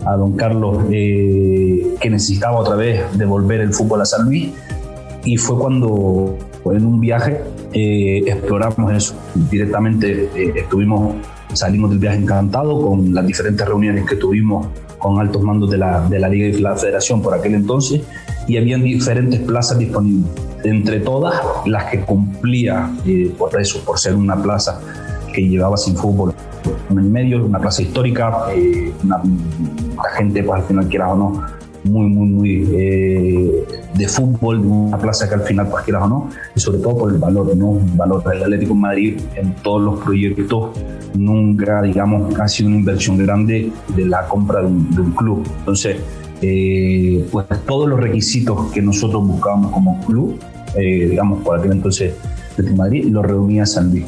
a 0.05 0.15
don 0.15 0.33
Carlos, 0.33 0.85
eh, 0.91 1.95
que 1.99 2.09
necesitaba 2.09 2.59
otra 2.59 2.75
vez 2.75 3.01
devolver 3.17 3.61
el 3.61 3.73
fútbol 3.73 4.01
a 4.01 4.05
San 4.05 4.25
Luis. 4.25 4.51
Y 5.23 5.37
fue 5.37 5.57
cuando 5.57 6.37
en 6.65 6.85
un 6.85 6.99
viaje 6.99 7.41
eh, 7.73 8.23
exploramos 8.25 8.91
eso. 8.93 9.15
Directamente 9.49 10.29
eh, 10.35 10.53
estuvimos, 10.55 11.15
salimos 11.53 11.91
del 11.91 11.99
viaje 11.99 12.17
encantado 12.17 12.81
con 12.81 13.13
las 13.13 13.25
diferentes 13.25 13.65
reuniones 13.67 14.05
que 14.09 14.15
tuvimos 14.15 14.67
con 15.01 15.19
altos 15.19 15.41
mandos 15.41 15.69
de 15.69 15.77
la, 15.77 16.07
de 16.07 16.19
la 16.19 16.29
Liga 16.29 16.47
y 16.47 16.61
la 16.61 16.75
Federación 16.75 17.21
por 17.21 17.33
aquel 17.33 17.55
entonces 17.55 18.01
y 18.47 18.57
habían 18.57 18.83
diferentes 18.83 19.39
plazas 19.39 19.77
disponibles. 19.77 20.31
Entre 20.63 20.99
todas, 20.99 21.41
las 21.65 21.85
que 21.85 22.01
cumplía 22.01 22.91
por 23.37 23.59
eso, 23.59 23.79
por 23.83 23.99
ser 23.99 24.15
una 24.15 24.41
plaza 24.41 24.79
que 25.33 25.41
llevaba 25.47 25.77
sin 25.77 25.95
fútbol 25.95 26.33
en 26.89 27.11
medio, 27.11 27.43
una 27.43 27.59
plaza 27.59 27.81
histórica, 27.81 28.47
eh, 28.53 28.93
la 29.03 29.21
gente, 30.15 30.43
pues 30.43 30.61
al 30.61 30.67
final, 30.67 30.87
quieras 30.87 31.11
o 31.11 31.15
no, 31.15 31.60
muy, 31.83 32.07
muy, 32.07 32.27
muy 32.27 32.69
eh, 32.73 33.65
de 33.95 34.07
fútbol, 34.07 34.59
una 34.59 34.97
plaza 34.97 35.27
que 35.27 35.35
al 35.35 35.41
final, 35.41 35.67
pues 35.69 35.83
quieras 35.83 36.03
o 36.03 36.07
no, 36.07 36.29
y 36.55 36.59
sobre 36.59 36.79
todo 36.79 36.97
por 36.97 37.11
el 37.11 37.17
valor, 37.17 37.55
¿no? 37.55 37.79
El 37.79 37.97
valor 37.97 38.23
del 38.23 38.43
Atlético 38.43 38.73
de 38.73 38.79
Madrid 38.79 39.21
en 39.35 39.53
todos 39.55 39.81
los 39.81 39.99
proyectos 40.03 40.77
nunca, 41.15 41.81
digamos, 41.81 42.39
ha 42.39 42.47
sido 42.47 42.69
una 42.69 42.77
inversión 42.77 43.17
grande 43.17 43.71
de 43.95 44.05
la 44.05 44.27
compra 44.27 44.61
de 44.61 44.67
un, 44.67 45.13
club. 45.15 45.43
Entonces, 45.59 45.97
eh, 46.41 47.27
pues 47.31 47.45
todos 47.65 47.89
los 47.89 47.99
requisitos 47.99 48.71
que 48.71 48.81
nosotros 48.81 49.25
buscábamos 49.25 49.71
como 49.71 49.99
club, 50.05 50.39
digamos, 50.75 51.43
por 51.43 51.59
aquel 51.59 51.73
entonces 51.73 52.13
Atlético 52.51 52.71
de 52.71 52.77
Madrid, 52.77 53.05
los 53.09 53.25
reunía 53.25 53.65
San 53.65 53.91
Luis. 53.91 54.05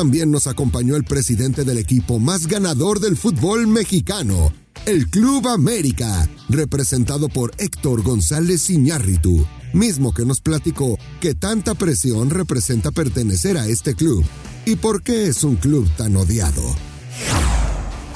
También 0.00 0.30
nos 0.30 0.46
acompañó 0.46 0.96
el 0.96 1.04
presidente 1.04 1.62
del 1.62 1.76
equipo 1.76 2.18
más 2.18 2.46
ganador 2.46 3.00
del 3.00 3.18
fútbol 3.18 3.66
mexicano, 3.66 4.50
el 4.86 5.10
Club 5.10 5.46
América, 5.46 6.26
representado 6.48 7.28
por 7.28 7.52
Héctor 7.58 8.00
González 8.00 8.70
Iñárritu, 8.70 9.46
mismo 9.74 10.14
que 10.14 10.24
nos 10.24 10.40
platicó 10.40 10.96
que 11.20 11.34
tanta 11.34 11.74
presión 11.74 12.30
representa 12.30 12.92
pertenecer 12.92 13.58
a 13.58 13.66
este 13.66 13.94
club 13.94 14.24
y 14.64 14.76
por 14.76 15.02
qué 15.02 15.26
es 15.26 15.44
un 15.44 15.56
club 15.56 15.86
tan 15.98 16.16
odiado. 16.16 16.62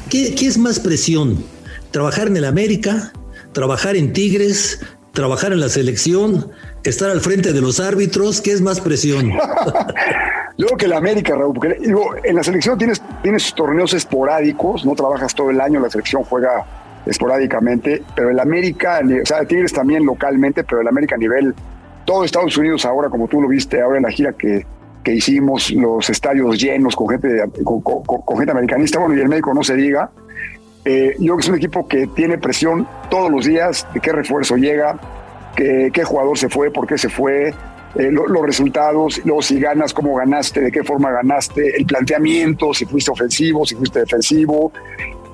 ¿Qué, 0.09 0.35
qué 0.35 0.47
es 0.47 0.57
más 0.57 0.81
presión? 0.81 1.45
¿Trabajar 1.91 2.29
en 2.29 2.39
el 2.39 2.47
América? 2.47 3.13
¿Trabajar 3.53 3.95
en 3.95 4.15
Tigres? 4.15 4.79
¿Trabajar 5.13 5.53
en 5.53 5.61
la 5.61 5.69
selección? 5.69 6.51
¿Estar 6.83 7.11
al 7.11 7.21
frente 7.21 7.53
de 7.53 7.61
los 7.61 7.79
árbitros? 7.79 8.41
¿Qué 8.41 8.53
es 8.53 8.63
más 8.63 8.81
presión? 8.81 9.33
Yo 10.57 10.67
creo 10.67 10.79
que 10.79 10.89
la 10.89 10.99
América, 10.99 11.35
Raúl, 11.35 11.55
porque 11.55 11.77
en 12.25 12.37
la 12.37 12.43
selección 12.45 12.79
tienes, 12.79 13.03
tienes 13.23 13.53
torneos 13.55 13.93
esporádicos, 13.93 14.87
no 14.87 14.95
trabajas 14.95 15.35
todo 15.35 15.51
el 15.51 15.61
año, 15.61 15.81
la 15.81 15.91
selección 15.91 16.23
juega 16.23 16.65
esporádicamente, 17.07 18.03
pero 18.15 18.31
el 18.31 18.39
América, 18.39 19.01
o 19.03 19.27
sea, 19.27 19.45
Tigres 19.45 19.73
también 19.73 20.07
localmente, 20.07 20.63
pero 20.63 20.81
el 20.81 20.89
América 20.89 21.17
a 21.17 21.19
nivel, 21.19 21.55
todo 22.05 22.25
Estados 22.25 22.57
Unidos 22.57 22.85
ahora, 22.85 23.09
como 23.09 23.27
tú 23.27 23.43
lo 23.43 23.49
viste 23.49 23.81
ahora 23.81 23.97
en 23.97 24.05
la 24.05 24.11
gira 24.11 24.33
que, 24.33 24.65
que 25.03 25.15
hicimos, 25.15 25.73
los 25.73 26.09
estadios 26.09 26.61
llenos 26.61 26.95
con 26.95 27.09
gente, 27.09 27.45
con, 27.65 28.39
gente 28.39 28.53
americanista, 28.53 29.01
bueno, 29.01 29.17
y 29.17 29.21
el 29.21 29.29
médico 29.29 29.53
no 29.53 29.65
se 29.65 29.75
diga, 29.75 30.11
eh, 30.85 31.17
yo 31.19 31.25
creo 31.25 31.37
que 31.37 31.43
es 31.43 31.49
un 31.49 31.57
equipo 31.57 31.89
que 31.89 32.07
tiene 32.07 32.39
presión 32.39 32.87
todos 33.11 33.31
los 33.31 33.45
días 33.45 33.89
de 33.93 33.99
qué 33.99 34.13
refuerzo 34.13 34.57
llega, 34.57 35.01
qué 35.57 36.05
jugador 36.05 36.39
se 36.39 36.49
fue, 36.49 36.71
por 36.71 36.87
qué 36.87 36.97
se 36.97 37.09
fue, 37.09 37.55
eh, 37.97 38.11
los 38.11 38.43
resultados, 38.43 39.21
luego 39.25 39.41
si 39.41 39.61
ganas, 39.61 39.95
cómo 39.95 40.17
ganaste, 40.17 40.61
de 40.61 40.73
qué 40.73 40.83
forma 40.83 41.13
ganaste, 41.13 41.77
el 41.77 41.87
planteamiento, 41.87 42.75
si 42.75 42.87
fuiste 42.87 43.11
ofensivo, 43.11 43.65
si 43.65 43.77
fuiste 43.77 44.01
defensivo, 44.01 44.73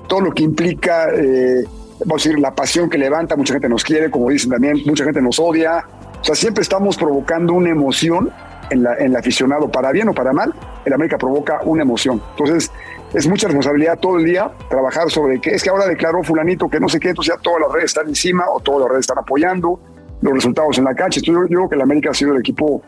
todo 0.07 0.21
lo 0.21 0.31
que 0.31 0.43
implica, 0.43 1.09
eh, 1.09 1.63
vamos 2.05 2.25
a 2.25 2.29
decir, 2.29 2.39
la 2.39 2.53
pasión 2.53 2.89
que 2.89 2.99
levanta, 2.99 3.35
mucha 3.35 3.53
gente 3.53 3.67
nos 3.67 3.83
quiere, 3.83 4.11
como 4.11 4.29
dicen 4.29 4.51
también, 4.51 4.81
mucha 4.85 5.03
gente 5.03 5.21
nos 5.21 5.39
odia. 5.39 5.85
O 6.19 6.23
sea, 6.23 6.35
siempre 6.35 6.61
estamos 6.61 6.97
provocando 6.97 7.53
una 7.53 7.71
emoción 7.71 8.31
en, 8.69 8.83
la, 8.83 8.93
el 8.93 9.15
aficionado, 9.15 9.71
para 9.71 9.91
bien 9.91 10.09
o 10.09 10.13
para 10.13 10.31
mal, 10.31 10.53
el 10.85 10.93
América 10.93 11.17
provoca 11.17 11.61
una 11.63 11.81
emoción. 11.81 12.21
Entonces, 12.31 12.71
es 13.13 13.27
mucha 13.27 13.47
responsabilidad 13.47 13.97
todo 13.97 14.19
el 14.19 14.25
día 14.25 14.51
trabajar 14.69 15.09
sobre 15.09 15.41
qué 15.41 15.51
es 15.51 15.63
que 15.63 15.69
ahora 15.69 15.87
declaró 15.87 16.23
fulanito 16.23 16.69
que 16.69 16.79
no 16.79 16.87
sé 16.87 16.99
qué, 16.99 17.09
entonces 17.09 17.33
ya 17.35 17.41
todas 17.41 17.59
las 17.61 17.71
redes 17.71 17.85
están 17.85 18.07
encima 18.07 18.45
o 18.49 18.59
todas 18.59 18.81
las 18.81 18.89
redes 18.89 19.01
están 19.01 19.17
apoyando 19.17 19.79
los 20.21 20.33
resultados 20.33 20.77
en 20.77 20.85
la 20.85 20.93
cancha. 20.93 21.19
yo, 21.23 21.45
creo 21.45 21.69
que 21.69 21.75
el 21.75 21.81
América 21.81 22.11
ha 22.11 22.13
sido 22.13 22.33
el 22.33 22.39
equipo 22.39 22.81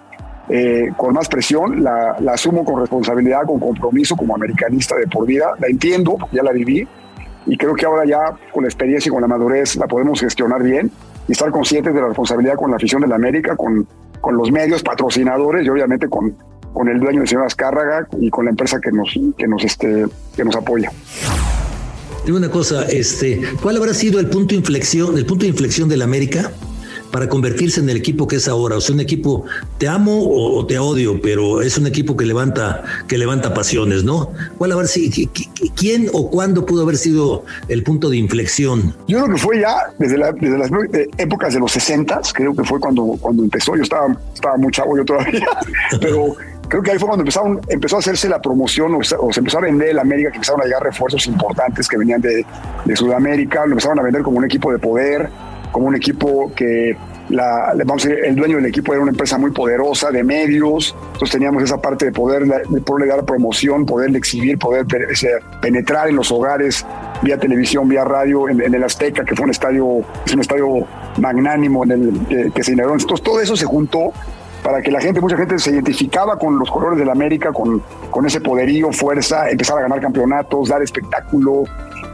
eh, 0.49 0.89
con 0.97 1.13
más 1.13 1.27
presión, 1.27 1.83
la, 1.83 2.17
asumo 2.31 2.65
con 2.65 2.79
responsabilidad, 2.79 3.45
con 3.45 3.59
compromiso 3.59 4.15
como 4.15 4.35
americanista 4.35 4.95
de 4.95 5.07
por 5.07 5.25
vida, 5.25 5.53
la 5.59 5.67
entiendo, 5.67 6.17
ya 6.31 6.43
la 6.43 6.51
viví, 6.51 6.87
y 7.45 7.57
creo 7.57 7.75
que 7.75 7.85
ahora 7.85 8.05
ya 8.05 8.37
con 8.51 8.63
la 8.63 8.69
experiencia 8.69 9.09
y 9.09 9.11
con 9.11 9.21
la 9.21 9.27
madurez 9.27 9.75
la 9.75 9.87
podemos 9.87 10.19
gestionar 10.19 10.63
bien 10.63 10.91
y 11.27 11.31
estar 11.31 11.49
conscientes 11.51 11.93
de 11.93 12.01
la 12.01 12.07
responsabilidad 12.07 12.55
con 12.55 12.71
la 12.71 12.77
afición 12.77 13.01
de 13.01 13.07
la 13.07 13.15
América, 13.15 13.55
con, 13.55 13.87
con 14.21 14.35
los 14.37 14.51
medios 14.51 14.83
patrocinadores 14.83 15.65
y 15.65 15.69
obviamente 15.69 16.07
con, 16.07 16.35
con 16.73 16.89
el 16.89 16.99
dueño 16.99 17.21
de 17.21 17.27
señor 17.27 17.45
Azcárraga 17.45 18.07
y 18.19 18.29
con 18.29 18.45
la 18.45 18.51
empresa 18.51 18.79
que 18.81 18.91
nos, 18.91 19.17
que 19.37 19.47
nos, 19.47 19.63
este, 19.63 20.05
que 20.35 20.43
nos 20.43 20.55
apoya. 20.55 20.91
Digo 22.25 22.37
una 22.37 22.49
cosa, 22.49 22.85
este, 22.85 23.41
¿cuál 23.61 23.77
habrá 23.77 23.93
sido 23.93 24.19
el 24.19 24.29
punto 24.29 24.55
inflexión, 24.55 25.17
el 25.17 25.25
punto 25.25 25.43
de 25.43 25.49
inflexión 25.49 25.89
de 25.89 25.97
la 25.97 26.05
América 26.05 26.51
para 27.13 27.29
convertirse 27.29 27.79
en 27.79 27.87
el 27.91 27.97
equipo 27.97 28.27
que 28.27 28.37
es 28.37 28.47
ahora. 28.47 28.75
O 28.75 28.81
sea, 28.81 28.95
un 28.95 28.99
equipo, 28.99 29.45
te 29.77 29.87
amo 29.87 30.19
o 30.19 30.65
te 30.65 30.79
odio, 30.79 31.21
pero 31.21 31.61
es 31.61 31.77
un 31.77 31.85
equipo 31.85 32.17
que 32.17 32.25
levanta, 32.25 32.83
que 33.07 33.19
levanta 33.19 33.53
pasiones, 33.53 34.03
¿no? 34.03 34.31
¿Cuál 34.57 34.71
a 34.71 34.77
ver 34.77 34.87
si 34.87 35.29
quién 35.75 36.09
o 36.11 36.31
cuándo 36.31 36.65
pudo 36.65 36.81
haber 36.81 36.97
sido 36.97 37.45
el 37.67 37.83
punto 37.83 38.09
de 38.09 38.17
inflexión? 38.17 38.95
Yo 39.07 39.23
creo 39.23 39.35
que 39.35 39.39
fue 39.39 39.59
ya 39.59 39.93
desde, 39.99 40.17
las 40.17 40.33
eh, 40.93 41.07
épocas 41.19 41.53
de 41.53 41.59
los 41.59 41.71
60, 41.73 42.19
creo 42.33 42.55
que 42.55 42.63
fue 42.63 42.79
cuando, 42.79 43.15
cuando 43.21 43.43
empezó. 43.43 43.75
Yo 43.75 43.83
estaba, 43.83 44.17
estaba 44.33 44.57
muy 44.57 44.71
chavo 44.71 44.97
yo 44.97 45.05
todavía, 45.05 45.45
pero 46.01 46.35
creo 46.67 46.81
que 46.81 46.91
ahí 46.93 46.97
fue 46.97 47.07
cuando 47.07 47.21
empezaron, 47.21 47.61
empezó 47.69 47.97
a 47.97 47.99
hacerse 47.99 48.27
la 48.27 48.41
promoción 48.41 48.95
o, 48.95 49.03
se 49.03 49.39
empezó 49.39 49.59
a 49.59 49.61
vender 49.61 49.89
el 49.89 49.99
América, 49.99 50.31
que 50.31 50.37
empezaron 50.37 50.61
a 50.61 50.65
llegar 50.65 50.81
refuerzos 50.81 51.27
importantes 51.27 51.87
que 51.87 51.95
venían 51.95 52.21
de, 52.21 52.43
de 52.85 52.95
Sudamérica, 52.95 53.67
lo 53.67 53.73
empezaron 53.73 53.99
a 53.99 54.01
vender 54.01 54.23
como 54.23 54.39
un 54.39 54.45
equipo 54.45 54.71
de 54.71 54.79
poder 54.79 55.29
como 55.73 55.87
un 55.87 55.95
equipo 55.95 56.53
que 56.55 56.95
la, 57.29 57.73
vamos 57.85 58.05
a 58.05 58.09
decir, 58.09 58.25
el 58.25 58.35
dueño 58.35 58.57
del 58.57 58.67
equipo 58.67 58.93
era 58.93 59.01
una 59.01 59.11
empresa 59.11 59.37
muy 59.37 59.51
poderosa 59.51 60.11
de 60.11 60.23
medios, 60.23 60.95
entonces 61.13 61.31
teníamos 61.31 61.63
esa 61.63 61.81
parte 61.81 62.05
de 62.05 62.11
poder 62.11 62.45
de 62.45 62.81
poderle 62.81 63.13
dar 63.13 63.25
promoción, 63.25 63.85
poderle 63.85 64.19
exhibir, 64.19 64.57
poder 64.59 64.85
penetrar 65.61 66.09
en 66.09 66.15
los 66.15 66.31
hogares 66.31 66.85
vía 67.23 67.37
televisión, 67.37 67.87
vía 67.87 68.03
radio, 68.03 68.49
en, 68.49 68.61
el 68.61 68.83
Azteca, 68.83 69.25
que 69.25 69.35
fue 69.35 69.45
un 69.45 69.51
estadio, 69.51 70.01
es 70.25 70.33
un 70.33 70.41
estadio 70.41 70.85
magnánimo 71.17 71.83
en 71.85 71.91
el 71.91 72.51
que, 72.53 72.63
se 72.63 72.73
inauguró. 72.73 72.99
Entonces 72.99 73.23
todo 73.23 73.41
eso 73.41 73.55
se 73.55 73.65
juntó 73.65 74.13
para 74.63 74.81
que 74.81 74.91
la 74.91 75.01
gente, 75.01 75.19
mucha 75.19 75.37
gente 75.37 75.59
se 75.59 75.71
identificaba 75.71 76.37
con 76.37 76.57
los 76.57 76.71
colores 76.71 76.97
de 76.97 77.05
la 77.05 77.11
América, 77.11 77.51
con, 77.51 77.81
con 78.09 78.25
ese 78.25 78.39
poderío, 78.41 78.91
fuerza, 78.91 79.49
empezar 79.49 79.77
a 79.77 79.81
ganar 79.81 79.99
campeonatos, 79.99 80.69
dar 80.69 80.81
espectáculo, 80.81 81.65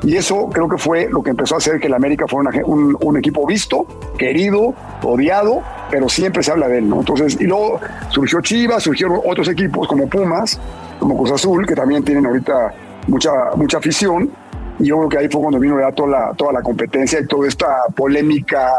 y 0.04 0.16
eso 0.16 0.50
creo 0.50 0.70
que 0.70 0.78
fue 0.78 1.10
lo 1.10 1.22
que 1.22 1.32
empezó 1.32 1.56
a 1.56 1.58
hacer 1.58 1.80
que 1.80 1.88
el 1.88 1.94
América 1.94 2.26
fuera 2.28 2.50
un, 2.66 3.18
equipo 3.18 3.46
visto, 3.46 3.86
querido, 4.18 4.74
odiado, 5.04 5.62
pero 5.92 6.08
siempre 6.08 6.42
se 6.42 6.52
habla 6.52 6.70
de 6.70 6.78
él. 6.78 6.92
Entonces, 6.94 7.38
y 7.40 7.46
luego 7.46 7.82
surgió 8.10 8.40
Chivas, 8.42 8.84
surgieron 8.84 9.20
otros 9.26 9.50
equipos 9.50 9.88
como 9.88 10.08
Pumas, 10.08 10.60
como 11.00 11.18
Cruz 11.18 11.32
Azul, 11.32 11.66
que 11.66 11.76
también 11.76 12.04
tienen 12.04 12.26
ahorita 12.26 12.74
mucha, 13.08 13.32
mucha 13.56 13.78
afición. 13.80 14.32
Y 14.80 14.86
yo 14.86 14.98
creo 14.98 15.10
que 15.10 15.18
ahí 15.18 15.28
fue 15.28 15.42
cuando 15.42 15.60
vino 15.60 15.78
ya 15.78 15.92
toda 15.92 16.10
la, 16.10 16.34
toda 16.34 16.54
la 16.54 16.62
competencia 16.62 17.20
y 17.20 17.28
toda 17.28 17.50
esta 17.50 17.68
polémica 17.94 18.70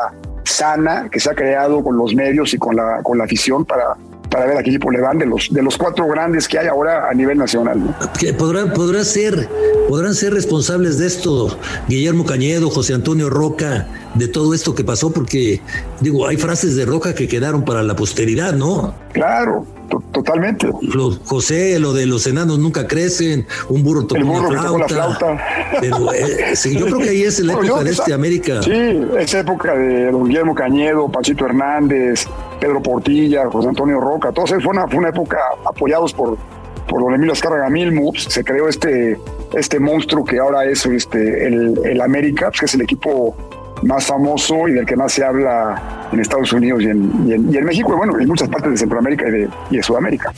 sana 0.51 1.09
que 1.11 1.21
se 1.21 1.31
ha 1.31 1.35
creado 1.35 1.83
con 1.83 1.97
los 1.97 2.15
medios 2.15 2.53
y 2.55 2.59
con 2.59 2.77
la, 2.77 3.03
con 3.03 3.17
la 3.17 3.25
afición 3.25 3.65
para, 3.65 3.97
para 4.31 4.47
ver 4.47 4.57
a 4.57 4.63
qué 4.63 4.71
equipo 4.71 4.91
le 4.91 5.01
van 5.01 5.19
de 5.19 5.27
los, 5.27 5.49
de 5.51 5.63
los 5.63 5.77
cuatro 5.77 6.07
grandes 6.07 6.49
que 6.49 6.59
hay 6.59 6.69
ahora 6.69 7.11
a 7.11 7.15
nivel 7.15 7.37
nacional. 7.37 7.79
Que 8.19 8.33
podrán, 8.33 8.73
podrá 8.73 9.05
ser, 9.05 9.49
podrán 9.89 10.15
ser 10.15 10.33
responsables 10.33 10.99
de 10.99 11.07
esto 11.07 11.59
Guillermo 11.89 12.25
Cañedo, 12.25 12.71
José 12.71 12.95
Antonio 12.95 13.29
Roca, 13.29 13.89
de 14.15 14.29
todo 14.29 14.55
esto 14.55 14.75
que 14.75 14.85
pasó, 14.85 15.13
porque 15.13 15.61
digo, 16.01 16.27
hay 16.27 16.37
frases 16.37 16.77
de 16.77 16.85
Roca 16.85 17.15
que 17.15 17.29
quedaron 17.29 17.65
para 17.65 17.83
la 17.83 17.97
posteridad, 17.97 18.53
¿no? 18.53 18.95
Claro, 19.13 19.67
totalmente. 20.13 20.69
Lo, 20.83 21.11
José, 21.25 21.79
lo 21.81 21.93
de 21.93 22.07
los 22.07 22.27
enanos 22.27 22.59
nunca 22.59 22.87
crecen, 22.87 23.47
un 23.69 23.83
burro 23.83 24.07
tocó, 24.07 24.53
la 24.53 24.89
flauta. 24.89 25.39
Pero 25.81 26.13
eh, 26.13 26.55
yo 26.73 26.87
creo 26.87 26.99
que 26.99 27.09
ahí 27.11 27.23
es 27.23 27.41
la 27.41 27.53
época 27.61 27.83
de 27.83 27.91
este 27.91 28.13
América. 28.13 28.63
Sí, 28.63 29.03
es 29.19 29.35
época 29.35 29.75
de 29.75 30.11
don 30.11 30.25
Guillermo 30.25 30.55
Cañedo, 30.55 31.11
Pachito 31.11 31.47
Hernández, 31.47 32.27
Pedro 32.61 32.83
Portilla, 32.83 33.49
José 33.51 33.69
Antonio 33.69 34.01
Roca, 34.01 34.33
todos 34.33 34.51
fue 34.51 34.67
una, 34.67 34.87
fue 34.87 34.99
una 34.99 35.09
época 35.09 35.39
apoyados 35.65 36.13
por, 36.13 36.37
por 36.89 37.03
don 37.03 37.15
Emilio 37.15 37.33
Azcárraga 37.33 37.69
Milmus, 37.71 38.25
se 38.25 38.45
creó 38.45 38.69
este, 38.69 39.19
este 39.55 39.81
monstruo 39.81 40.25
que 40.25 40.39
ahora 40.39 40.65
es 40.65 40.85
este, 40.87 41.47
el, 41.47 41.81
el 41.85 42.01
América, 42.01 42.49
pues, 42.49 42.61
que 42.61 42.67
es 42.67 42.75
el 42.75 42.83
equipo 42.83 43.35
más 43.83 44.05
famoso 44.05 44.69
y 44.69 44.73
del 44.73 44.87
que 44.87 44.97
más 44.97 45.13
se 45.13 45.25
habla 45.25 46.09
en 46.13 46.21
Estados 46.21 46.53
Unidos 46.53 46.83
y 46.83 46.87
en, 46.87 47.65
México, 47.65 47.93
y 47.93 47.97
bueno, 47.97 48.19
en 48.19 48.29
muchas 48.29 48.49
partes 48.49 48.73
de 48.73 48.77
Centroamérica 48.77 49.29
y 49.29 49.31
de, 49.31 49.49
y 49.71 49.77
de 49.77 49.83
Sudamérica. 49.83 50.33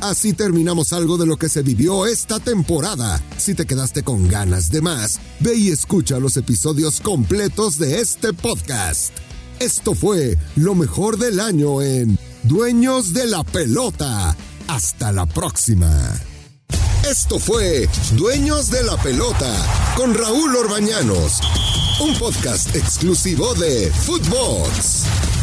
Así 0.00 0.32
terminamos 0.32 0.92
algo 0.92 1.16
de 1.16 1.26
lo 1.26 1.36
que 1.36 1.48
se 1.48 1.62
vivió 1.62 2.06
esta 2.06 2.38
temporada. 2.38 3.20
Si 3.36 3.54
te 3.54 3.66
quedaste 3.66 4.04
con 4.04 4.28
ganas 4.28 4.70
de 4.70 4.80
más, 4.80 5.20
ve 5.40 5.56
y 5.56 5.70
escucha 5.70 6.20
los 6.20 6.36
episodios 6.36 7.00
completos 7.00 7.78
de 7.78 8.00
este 8.00 8.32
podcast. 8.32 9.12
Esto 9.60 9.94
fue 9.94 10.36
lo 10.54 10.76
mejor 10.76 11.18
del 11.18 11.40
año 11.40 11.82
en 11.82 12.16
Dueños 12.44 13.12
de 13.12 13.26
la 13.26 13.42
Pelota. 13.42 14.36
Hasta 14.68 15.10
la 15.10 15.26
próxima. 15.26 15.90
Esto 17.04 17.40
fue 17.40 17.88
Dueños 18.12 18.70
de 18.70 18.84
la 18.84 18.96
Pelota 18.98 19.52
con 19.96 20.14
Raúl 20.14 20.54
Orbañanos, 20.54 21.40
un 22.00 22.16
podcast 22.18 22.76
exclusivo 22.76 23.52
de 23.54 23.90
Footbox. 23.90 25.37